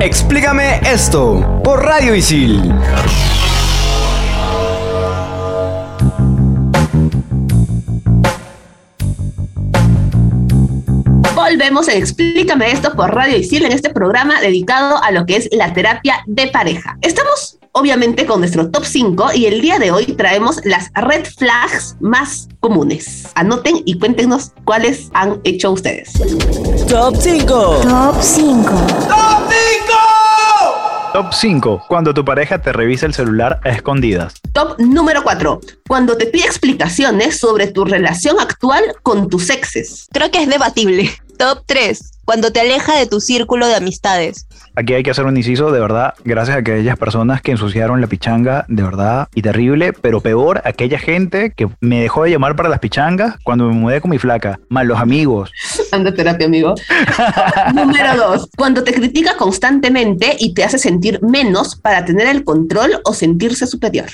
Explícame 0.00 0.80
esto 0.90 1.60
por 1.62 1.84
Radio 1.84 2.14
Isil. 2.14 2.72
Volvemos 11.50 11.88
en 11.88 11.98
Explícame 11.98 12.70
esto 12.70 12.92
por 12.92 13.12
Radio 13.12 13.36
Isil 13.36 13.64
en 13.64 13.72
este 13.72 13.90
programa 13.90 14.40
dedicado 14.40 15.02
a 15.02 15.10
lo 15.10 15.26
que 15.26 15.34
es 15.34 15.48
la 15.50 15.72
terapia 15.72 16.22
de 16.28 16.46
pareja. 16.46 16.96
Estamos 17.02 17.58
obviamente 17.72 18.24
con 18.24 18.38
nuestro 18.38 18.70
top 18.70 18.84
5 18.84 19.30
y 19.34 19.46
el 19.46 19.60
día 19.60 19.80
de 19.80 19.90
hoy 19.90 20.04
traemos 20.16 20.60
las 20.64 20.92
red 20.94 21.26
flags 21.26 21.96
más 21.98 22.46
comunes. 22.60 23.26
Anoten 23.34 23.82
y 23.84 23.98
cuéntenos 23.98 24.52
cuáles 24.64 25.10
han 25.12 25.40
hecho 25.42 25.72
ustedes. 25.72 26.12
Top 26.88 27.16
5. 27.18 27.80
Top 27.82 28.14
5. 28.20 28.70
¡Top 29.08 29.50
5! 29.50 30.10
Top 31.12 31.32
5. 31.32 31.84
Cuando 31.88 32.14
tu 32.14 32.24
pareja 32.24 32.62
te 32.62 32.72
revisa 32.72 33.06
el 33.06 33.14
celular 33.14 33.58
a 33.64 33.70
escondidas. 33.70 34.34
Top 34.52 34.78
número 34.78 35.24
4. 35.24 35.60
Cuando 35.88 36.16
te 36.16 36.26
pide 36.26 36.44
explicaciones 36.44 37.40
sobre 37.40 37.66
tu 37.66 37.84
relación 37.84 38.38
actual 38.38 38.84
con 39.02 39.28
tus 39.28 39.50
exes. 39.50 40.06
Creo 40.12 40.30
que 40.30 40.44
es 40.44 40.48
debatible. 40.48 41.10
Top 41.40 41.62
3. 41.64 42.20
Cuando 42.26 42.52
te 42.52 42.60
aleja 42.60 42.98
de 42.98 43.06
tu 43.06 43.18
círculo 43.18 43.66
de 43.66 43.74
amistades. 43.74 44.46
Aquí 44.76 44.92
hay 44.92 45.02
que 45.02 45.10
hacer 45.10 45.24
un 45.24 45.38
inciso, 45.38 45.72
de 45.72 45.80
verdad, 45.80 46.12
gracias 46.22 46.54
a 46.54 46.60
aquellas 46.60 46.98
personas 46.98 47.40
que 47.40 47.52
ensuciaron 47.52 48.02
la 48.02 48.08
pichanga, 48.08 48.66
de 48.68 48.82
verdad, 48.82 49.26
y 49.34 49.40
terrible, 49.40 49.94
pero 49.94 50.20
peor, 50.20 50.60
aquella 50.66 50.98
gente 50.98 51.54
que 51.56 51.70
me 51.80 52.02
dejó 52.02 52.24
de 52.24 52.30
llamar 52.32 52.56
para 52.56 52.68
las 52.68 52.80
pichangas 52.80 53.36
cuando 53.42 53.68
me 53.68 53.72
mudé 53.72 54.02
con 54.02 54.10
mi 54.10 54.18
flaca, 54.18 54.60
más 54.68 54.84
los 54.84 55.00
amigos. 55.00 55.50
Anda 55.92 56.12
terapia, 56.12 56.46
amigo. 56.46 56.74
Número 57.74 58.16
2. 58.16 58.50
Cuando 58.54 58.84
te 58.84 58.92
critica 58.92 59.38
constantemente 59.38 60.36
y 60.38 60.52
te 60.52 60.62
hace 60.62 60.78
sentir 60.78 61.22
menos 61.22 61.74
para 61.74 62.04
tener 62.04 62.26
el 62.26 62.44
control 62.44 63.00
o 63.06 63.14
sentirse 63.14 63.66
superior. 63.66 64.10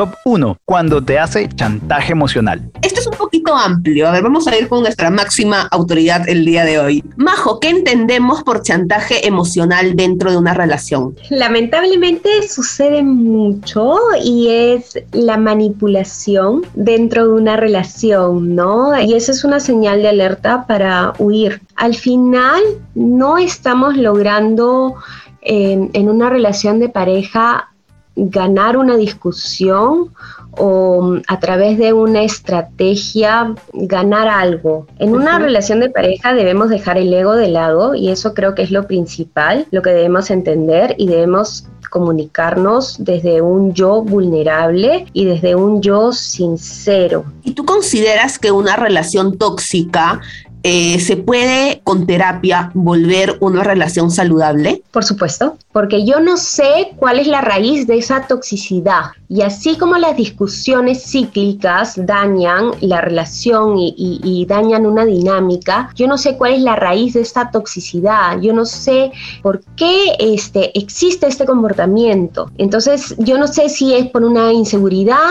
Top 0.00 0.14
1. 0.24 0.56
Cuando 0.64 1.04
te 1.04 1.18
hace 1.18 1.48
chantaje 1.48 2.12
emocional. 2.12 2.70
Esto 2.80 3.00
es 3.00 3.06
un 3.06 3.09
amplio. 3.54 4.08
A 4.08 4.12
ver, 4.12 4.22
vamos 4.22 4.46
a 4.46 4.56
ir 4.56 4.68
con 4.68 4.82
nuestra 4.82 5.10
máxima 5.10 5.62
autoridad 5.70 6.28
el 6.28 6.44
día 6.44 6.64
de 6.64 6.78
hoy. 6.78 7.04
Majo, 7.16 7.60
¿qué 7.60 7.70
entendemos 7.70 8.42
por 8.42 8.62
chantaje 8.62 9.26
emocional 9.26 9.96
dentro 9.96 10.30
de 10.30 10.36
una 10.36 10.54
relación? 10.54 11.16
Lamentablemente 11.30 12.46
sucede 12.48 13.02
mucho 13.02 13.98
y 14.22 14.48
es 14.48 14.98
la 15.12 15.36
manipulación 15.36 16.62
dentro 16.74 17.26
de 17.26 17.32
una 17.32 17.56
relación, 17.56 18.54
¿no? 18.54 18.98
Y 19.00 19.14
eso 19.14 19.32
es 19.32 19.44
una 19.44 19.60
señal 19.60 20.02
de 20.02 20.08
alerta 20.08 20.66
para 20.66 21.12
huir. 21.18 21.60
Al 21.76 21.94
final 21.94 22.62
no 22.94 23.38
estamos 23.38 23.96
logrando 23.96 24.94
eh, 25.42 25.88
en 25.92 26.08
una 26.08 26.28
relación 26.30 26.80
de 26.80 26.88
pareja 26.88 27.70
ganar 28.16 28.76
una 28.76 28.96
discusión 28.96 30.10
o 30.52 31.02
mm, 31.02 31.22
a 31.28 31.40
través 31.40 31.78
de 31.78 31.92
una 31.92 32.22
estrategia 32.22 33.54
ganar 33.72 34.28
algo. 34.28 34.86
En 34.98 35.14
una 35.14 35.38
relación 35.38 35.80
de 35.80 35.90
pareja 35.90 36.34
debemos 36.34 36.68
dejar 36.68 36.98
el 36.98 37.12
ego 37.12 37.34
de 37.34 37.48
lado 37.48 37.94
y 37.94 38.10
eso 38.10 38.34
creo 38.34 38.54
que 38.54 38.62
es 38.62 38.70
lo 38.70 38.86
principal, 38.86 39.66
lo 39.70 39.82
que 39.82 39.90
debemos 39.90 40.30
entender 40.30 40.94
y 40.98 41.06
debemos 41.06 41.66
comunicarnos 41.90 42.96
desde 43.00 43.42
un 43.42 43.74
yo 43.74 44.02
vulnerable 44.02 45.06
y 45.12 45.24
desde 45.24 45.56
un 45.56 45.82
yo 45.82 46.12
sincero. 46.12 47.24
¿Y 47.42 47.52
tú 47.52 47.64
consideras 47.64 48.38
que 48.38 48.52
una 48.52 48.76
relación 48.76 49.36
tóxica 49.36 50.20
eh, 50.62 51.00
¿se 51.00 51.16
puede 51.16 51.80
con 51.84 52.06
terapia 52.06 52.70
volver 52.74 53.38
una 53.40 53.64
relación 53.64 54.10
saludable? 54.10 54.82
Por 54.90 55.04
supuesto, 55.04 55.56
porque 55.72 56.04
yo 56.04 56.20
no 56.20 56.36
sé 56.36 56.92
cuál 56.96 57.18
es 57.18 57.26
la 57.26 57.40
raíz 57.40 57.86
de 57.86 57.98
esa 57.98 58.26
toxicidad. 58.26 59.12
Y 59.28 59.42
así 59.42 59.78
como 59.78 59.96
las 59.96 60.16
discusiones 60.16 61.04
cíclicas 61.04 61.94
dañan 61.96 62.72
la 62.80 63.00
relación 63.00 63.74
y, 63.78 64.44
dañan 64.48 64.86
una 64.86 65.04
dinámica, 65.04 65.90
yo 65.94 66.08
no 66.08 66.18
sé 66.18 66.36
cuál 66.36 66.54
es 66.54 66.62
la 66.62 66.74
raíz 66.74 67.14
de 67.14 67.20
esta 67.20 67.50
toxicidad. 67.50 68.40
Yo 68.40 68.52
no 68.52 68.64
sé 68.64 69.12
por 69.42 69.62
qué 69.76 70.16
este, 70.18 70.76
existe 70.76 71.28
este 71.28 71.46
comportamiento. 71.46 72.50
Entonces, 72.58 73.14
yo 73.18 73.38
no 73.38 73.46
sé 73.46 73.68
si 73.68 73.94
es 73.94 74.06
por 74.08 74.24
una 74.24 74.52
inseguridad. 74.52 75.30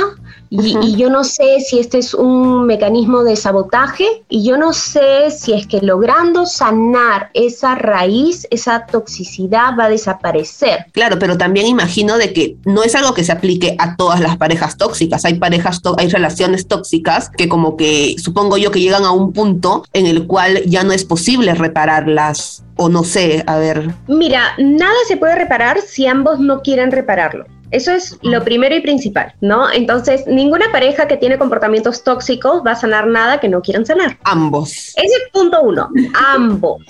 Y, 0.49 0.95
yo 0.95 1.09
no 1.09 1.23
sé 1.23 1.59
si 1.59 1.79
este 1.79 1.99
es 1.99 2.13
un 2.13 2.65
mecanismo 2.65 3.23
de 3.23 3.35
sabotaje 3.35 4.23
y 4.29 4.43
yo 4.43 4.57
no 4.57 4.73
sé 4.73 5.29
si 5.31 5.53
es 5.53 5.67
que 5.67 5.79
logrando 5.81 6.45
sanar 6.45 7.29
esa 7.33 7.75
raíz, 7.75 8.47
esa 8.49 8.85
toxicidad 8.85 9.77
va 9.79 9.85
a 9.85 9.89
desaparecer. 9.89 10.87
Claro, 10.91 11.19
pero 11.19 11.37
también 11.37 11.67
imagino 11.67 12.17
de 12.17 12.33
que 12.33 12.57
no 12.65 12.83
es 12.83 12.95
algo 12.95 13.13
que 13.13 13.23
se 13.23 13.31
aplique 13.31 13.75
a 13.77 13.95
todas 13.95 14.19
las 14.19 14.37
parejas 14.37 14.77
tóxicas. 14.77 15.25
Hay 15.25 15.35
parejas, 15.35 15.81
hay 15.97 16.09
relaciones 16.09 16.67
tóxicas 16.67 17.29
que 17.29 17.47
como 17.47 17.77
que 17.77 18.15
supongo 18.17 18.57
yo 18.57 18.71
que 18.71 18.81
llegan 18.81 19.05
a 19.05 19.11
un 19.11 19.33
punto 19.33 19.83
en 19.93 20.07
el 20.07 20.25
cual 20.25 20.63
ya 20.65 20.83
no 20.83 20.93
es 20.93 21.05
posible 21.05 21.53
repararlas 21.53 22.63
o 22.75 22.87
no 22.87 23.03
sé, 23.03 23.43
a 23.45 23.57
ver. 23.57 23.93
Mira, 24.07 24.53
nada 24.57 24.95
se 25.07 25.17
puede 25.17 25.35
reparar 25.35 25.81
si 25.81 26.07
ambos 26.07 26.39
no 26.39 26.61
quieren 26.61 26.91
repararlo. 26.91 27.45
Eso 27.71 27.91
es 27.91 28.17
lo 28.21 28.43
primero 28.43 28.75
y 28.75 28.81
principal, 28.81 29.33
¿no? 29.41 29.71
Entonces, 29.71 30.25
ninguna 30.27 30.71
pareja 30.71 31.07
que 31.07 31.17
tiene 31.17 31.37
comportamientos 31.37 32.03
tóxicos 32.03 32.63
va 32.65 32.71
a 32.71 32.75
sanar 32.75 33.07
nada 33.07 33.39
que 33.39 33.49
no 33.49 33.61
quieran 33.61 33.85
sanar. 33.85 34.17
Ambos. 34.23 34.93
Ese 34.95 35.15
es 35.15 35.29
punto 35.31 35.61
uno, 35.61 35.89
ambos. 36.33 36.81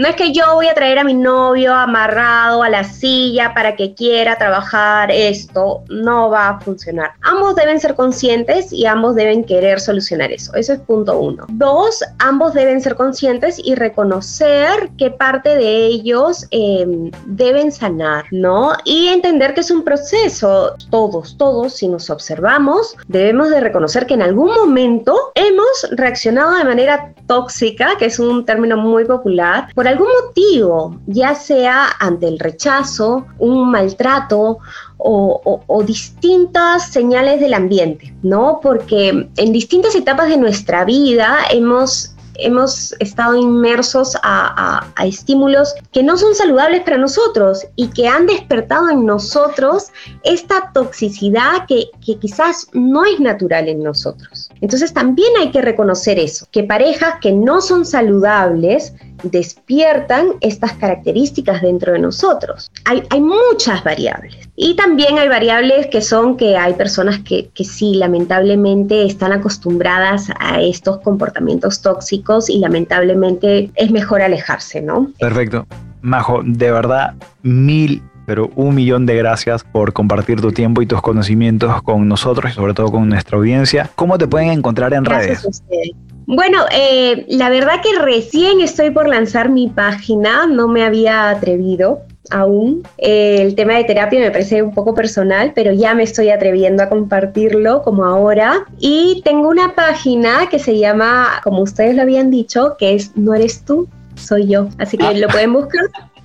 No 0.00 0.08
es 0.08 0.16
que 0.16 0.32
yo 0.32 0.54
voy 0.54 0.66
a 0.66 0.72
traer 0.72 0.98
a 0.98 1.04
mi 1.04 1.12
novio 1.12 1.74
amarrado 1.74 2.62
a 2.62 2.70
la 2.70 2.84
silla 2.84 3.52
para 3.52 3.76
que 3.76 3.92
quiera 3.92 4.38
trabajar 4.38 5.10
esto, 5.10 5.82
no 5.90 6.30
va 6.30 6.48
a 6.48 6.60
funcionar. 6.60 7.10
Ambos 7.20 7.54
deben 7.54 7.78
ser 7.78 7.94
conscientes 7.94 8.72
y 8.72 8.86
ambos 8.86 9.14
deben 9.14 9.44
querer 9.44 9.78
solucionar 9.78 10.32
eso. 10.32 10.54
Eso 10.54 10.72
es 10.72 10.80
punto 10.80 11.20
uno. 11.20 11.44
Dos, 11.50 12.02
ambos 12.18 12.54
deben 12.54 12.80
ser 12.80 12.94
conscientes 12.94 13.60
y 13.62 13.74
reconocer 13.74 14.88
qué 14.96 15.10
parte 15.10 15.54
de 15.54 15.84
ellos 15.88 16.46
eh, 16.50 17.10
deben 17.26 17.70
sanar, 17.70 18.24
¿no? 18.30 18.72
Y 18.86 19.08
entender 19.08 19.52
que 19.52 19.60
es 19.60 19.70
un 19.70 19.84
proceso. 19.84 20.76
Todos, 20.88 21.36
todos, 21.36 21.74
si 21.74 21.88
nos 21.88 22.08
observamos, 22.08 22.96
debemos 23.08 23.50
de 23.50 23.60
reconocer 23.60 24.06
que 24.06 24.14
en 24.14 24.22
algún 24.22 24.54
momento 24.54 25.14
hemos 25.34 25.90
reaccionado 25.90 26.56
de 26.56 26.64
manera 26.64 27.12
tóxica, 27.26 27.98
que 27.98 28.06
es 28.06 28.18
un 28.18 28.46
término 28.46 28.78
muy 28.78 29.04
popular, 29.04 29.68
por 29.74 29.89
algún 29.90 30.08
motivo, 30.24 30.96
ya 31.06 31.34
sea 31.34 31.88
ante 31.98 32.26
el 32.28 32.38
rechazo, 32.38 33.26
un 33.38 33.70
maltrato 33.70 34.58
o, 34.96 35.40
o- 35.44 35.62
o 35.66 35.82
distintas 35.82 36.88
señales 36.90 37.40
del 37.40 37.54
ambiente, 37.54 38.14
¿no? 38.22 38.60
Porque 38.62 39.28
en 39.36 39.52
distintas 39.52 39.94
etapas 39.94 40.28
de 40.28 40.36
nuestra 40.36 40.84
vida 40.84 41.38
hemos 41.50 42.14
hemos 42.40 42.94
estado 42.98 43.36
inmersos 43.36 44.16
a, 44.16 44.20
a- 44.22 44.92
a 44.96 45.06
estímulos 45.06 45.74
que 45.92 46.02
no 46.02 46.16
son 46.16 46.34
saludables 46.34 46.82
para 46.82 46.98
nosotros 46.98 47.66
y 47.76 47.88
que 47.88 48.08
han 48.08 48.26
despertado 48.26 48.90
en 48.90 49.06
nosotros 49.06 49.88
esta 50.24 50.70
toxicidad 50.72 51.66
que, 51.66 51.90
que 52.04 52.18
quizás 52.18 52.68
no 52.72 53.04
es 53.04 53.20
natural 53.20 53.68
en 53.68 53.82
nosotros. 53.82 54.50
Entonces 54.60 54.92
también 54.92 55.30
hay 55.38 55.50
que 55.50 55.62
reconocer 55.62 56.18
eso, 56.18 56.46
que 56.50 56.64
parejas 56.64 57.14
que 57.20 57.32
no 57.32 57.60
son 57.60 57.84
saludables 57.86 58.92
despiertan 59.22 60.34
estas 60.40 60.72
características 60.74 61.60
dentro 61.62 61.92
de 61.92 61.98
nosotros. 61.98 62.70
Hay, 62.84 63.02
hay 63.10 63.20
muchas 63.20 63.82
variables. 63.84 64.48
Y 64.62 64.74
también 64.74 65.16
hay 65.16 65.26
variables 65.26 65.86
que 65.86 66.02
son 66.02 66.36
que 66.36 66.58
hay 66.58 66.74
personas 66.74 67.20
que, 67.20 67.48
que 67.54 67.64
sí, 67.64 67.94
lamentablemente 67.94 69.06
están 69.06 69.32
acostumbradas 69.32 70.28
a 70.38 70.60
estos 70.60 70.98
comportamientos 70.98 71.80
tóxicos 71.80 72.50
y 72.50 72.58
lamentablemente 72.58 73.70
es 73.74 73.90
mejor 73.90 74.20
alejarse, 74.20 74.82
¿no? 74.82 75.10
Perfecto. 75.18 75.66
Majo, 76.02 76.42
de 76.44 76.70
verdad, 76.70 77.14
mil, 77.42 78.02
pero 78.26 78.50
un 78.54 78.74
millón 78.74 79.06
de 79.06 79.16
gracias 79.16 79.64
por 79.64 79.94
compartir 79.94 80.42
tu 80.42 80.52
tiempo 80.52 80.82
y 80.82 80.86
tus 80.86 81.00
conocimientos 81.00 81.80
con 81.80 82.06
nosotros 82.06 82.52
y 82.52 82.54
sobre 82.54 82.74
todo 82.74 82.90
con 82.90 83.08
nuestra 83.08 83.38
audiencia. 83.38 83.90
¿Cómo 83.94 84.18
te 84.18 84.28
pueden 84.28 84.50
encontrar 84.50 84.92
en 84.92 85.04
Gracias 85.04 85.42
redes? 85.42 85.94
Bueno, 86.26 86.66
eh, 86.70 87.24
la 87.30 87.48
verdad 87.48 87.80
que 87.82 87.98
recién 87.98 88.60
estoy 88.60 88.90
por 88.90 89.08
lanzar 89.08 89.48
mi 89.48 89.68
página, 89.68 90.46
no 90.46 90.68
me 90.68 90.84
había 90.84 91.30
atrevido 91.30 92.02
aún. 92.30 92.82
Eh, 92.98 93.38
el 93.40 93.54
tema 93.54 93.74
de 93.74 93.84
terapia 93.84 94.20
me 94.20 94.30
parece 94.30 94.62
un 94.62 94.74
poco 94.74 94.94
personal, 94.94 95.52
pero 95.54 95.72
ya 95.72 95.94
me 95.94 96.02
estoy 96.02 96.30
atreviendo 96.30 96.82
a 96.82 96.88
compartirlo 96.88 97.82
como 97.82 98.04
ahora. 98.04 98.66
Y 98.78 99.22
tengo 99.24 99.48
una 99.48 99.74
página 99.74 100.48
que 100.50 100.58
se 100.58 100.78
llama, 100.78 101.40
como 101.42 101.62
ustedes 101.62 101.94
lo 101.94 102.02
habían 102.02 102.30
dicho, 102.30 102.76
que 102.78 102.94
es 102.94 103.16
No 103.16 103.34
eres 103.34 103.64
tú, 103.64 103.88
soy 104.16 104.48
yo. 104.48 104.68
Así 104.78 104.98
que 104.98 105.14
lo 105.14 105.28
pueden 105.28 105.52
buscar. 105.52 105.80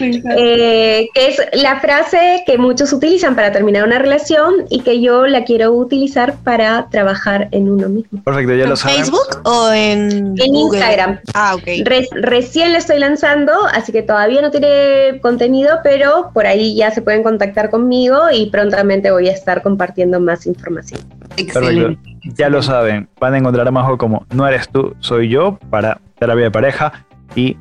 Eh, 0.00 1.08
que 1.14 1.28
es 1.28 1.40
la 1.54 1.80
frase 1.80 2.42
que 2.46 2.58
muchos 2.58 2.92
utilizan 2.92 3.34
para 3.34 3.52
terminar 3.52 3.84
una 3.84 3.98
relación 3.98 4.54
y 4.70 4.80
que 4.80 5.00
yo 5.00 5.26
la 5.26 5.44
quiero 5.44 5.72
utilizar 5.72 6.34
para 6.44 6.88
trabajar 6.90 7.48
en 7.52 7.70
uno 7.70 7.88
mismo. 7.88 8.22
Perfecto, 8.22 8.54
ya 8.54 8.64
lo 8.64 8.70
¿En 8.70 8.76
saben. 8.76 8.96
Facebook 8.98 9.40
o 9.44 9.70
en, 9.72 10.34
En 10.38 10.52
Google? 10.52 10.78
Instagram. 10.78 11.18
Ah, 11.34 11.54
ok. 11.54 11.62
Re- 11.84 12.08
recién 12.12 12.72
la 12.72 12.78
estoy 12.78 12.98
lanzando, 12.98 13.52
así 13.72 13.92
que 13.92 14.02
todavía 14.02 14.42
no 14.42 14.50
tiene 14.50 15.20
contenido, 15.20 15.78
pero 15.82 16.30
por 16.32 16.46
ahí 16.46 16.76
ya 16.76 16.90
se 16.90 17.02
pueden 17.02 17.22
contactar 17.22 17.70
conmigo 17.70 18.18
y 18.32 18.50
prontamente 18.50 19.10
voy 19.10 19.28
a 19.28 19.32
estar 19.32 19.62
compartiendo 19.62 20.20
más 20.20 20.46
información. 20.46 21.00
Perfecto. 21.18 21.42
Excelente. 21.60 22.10
Ya 22.36 22.48
lo 22.48 22.62
saben, 22.62 23.08
van 23.20 23.34
a 23.34 23.38
encontrar 23.38 23.68
a 23.68 23.70
Majo 23.70 23.96
como 23.98 24.26
No 24.34 24.46
eres 24.48 24.68
tú, 24.68 24.94
soy 24.98 25.28
yo 25.28 25.58
para 25.70 26.00
terapia 26.18 26.44
de 26.44 26.50
pareja 26.50 27.06
y 27.36 27.56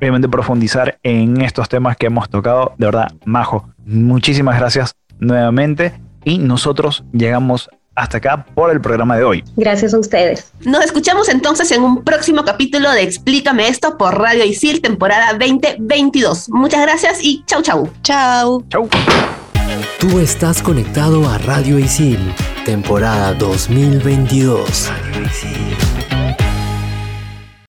obviamente 0.00 0.28
profundizar 0.28 0.98
en 1.02 1.40
estos 1.42 1.68
temas 1.68 1.96
que 1.96 2.06
hemos 2.06 2.28
tocado. 2.28 2.72
De 2.78 2.86
verdad, 2.86 3.12
Majo, 3.24 3.68
muchísimas 3.84 4.58
gracias 4.58 4.94
nuevamente 5.18 6.00
y 6.24 6.38
nosotros 6.38 7.04
llegamos 7.12 7.68
hasta 7.94 8.18
acá 8.18 8.46
por 8.54 8.70
el 8.70 8.80
programa 8.80 9.16
de 9.16 9.24
hoy. 9.24 9.44
Gracias 9.56 9.92
a 9.92 9.98
ustedes. 9.98 10.52
Nos 10.64 10.84
escuchamos 10.84 11.28
entonces 11.28 11.70
en 11.72 11.82
un 11.82 12.02
próximo 12.02 12.44
capítulo 12.44 12.90
de 12.92 13.02
Explícame 13.02 13.68
esto 13.68 13.98
por 13.98 14.18
Radio 14.18 14.44
Isil, 14.44 14.80
temporada 14.80 15.32
2022. 15.32 16.48
Muchas 16.50 16.80
gracias 16.82 17.18
y 17.22 17.44
chau 17.46 17.62
chau. 17.62 17.90
Chau. 18.02 18.64
Chau. 18.68 18.88
Tú 19.98 20.18
estás 20.18 20.62
conectado 20.62 21.28
a 21.28 21.36
Radio 21.38 21.78
Isil, 21.78 22.18
temporada 22.64 23.34
2022. 23.34 24.88
Radio 24.88 25.26
Isil. 25.26 25.99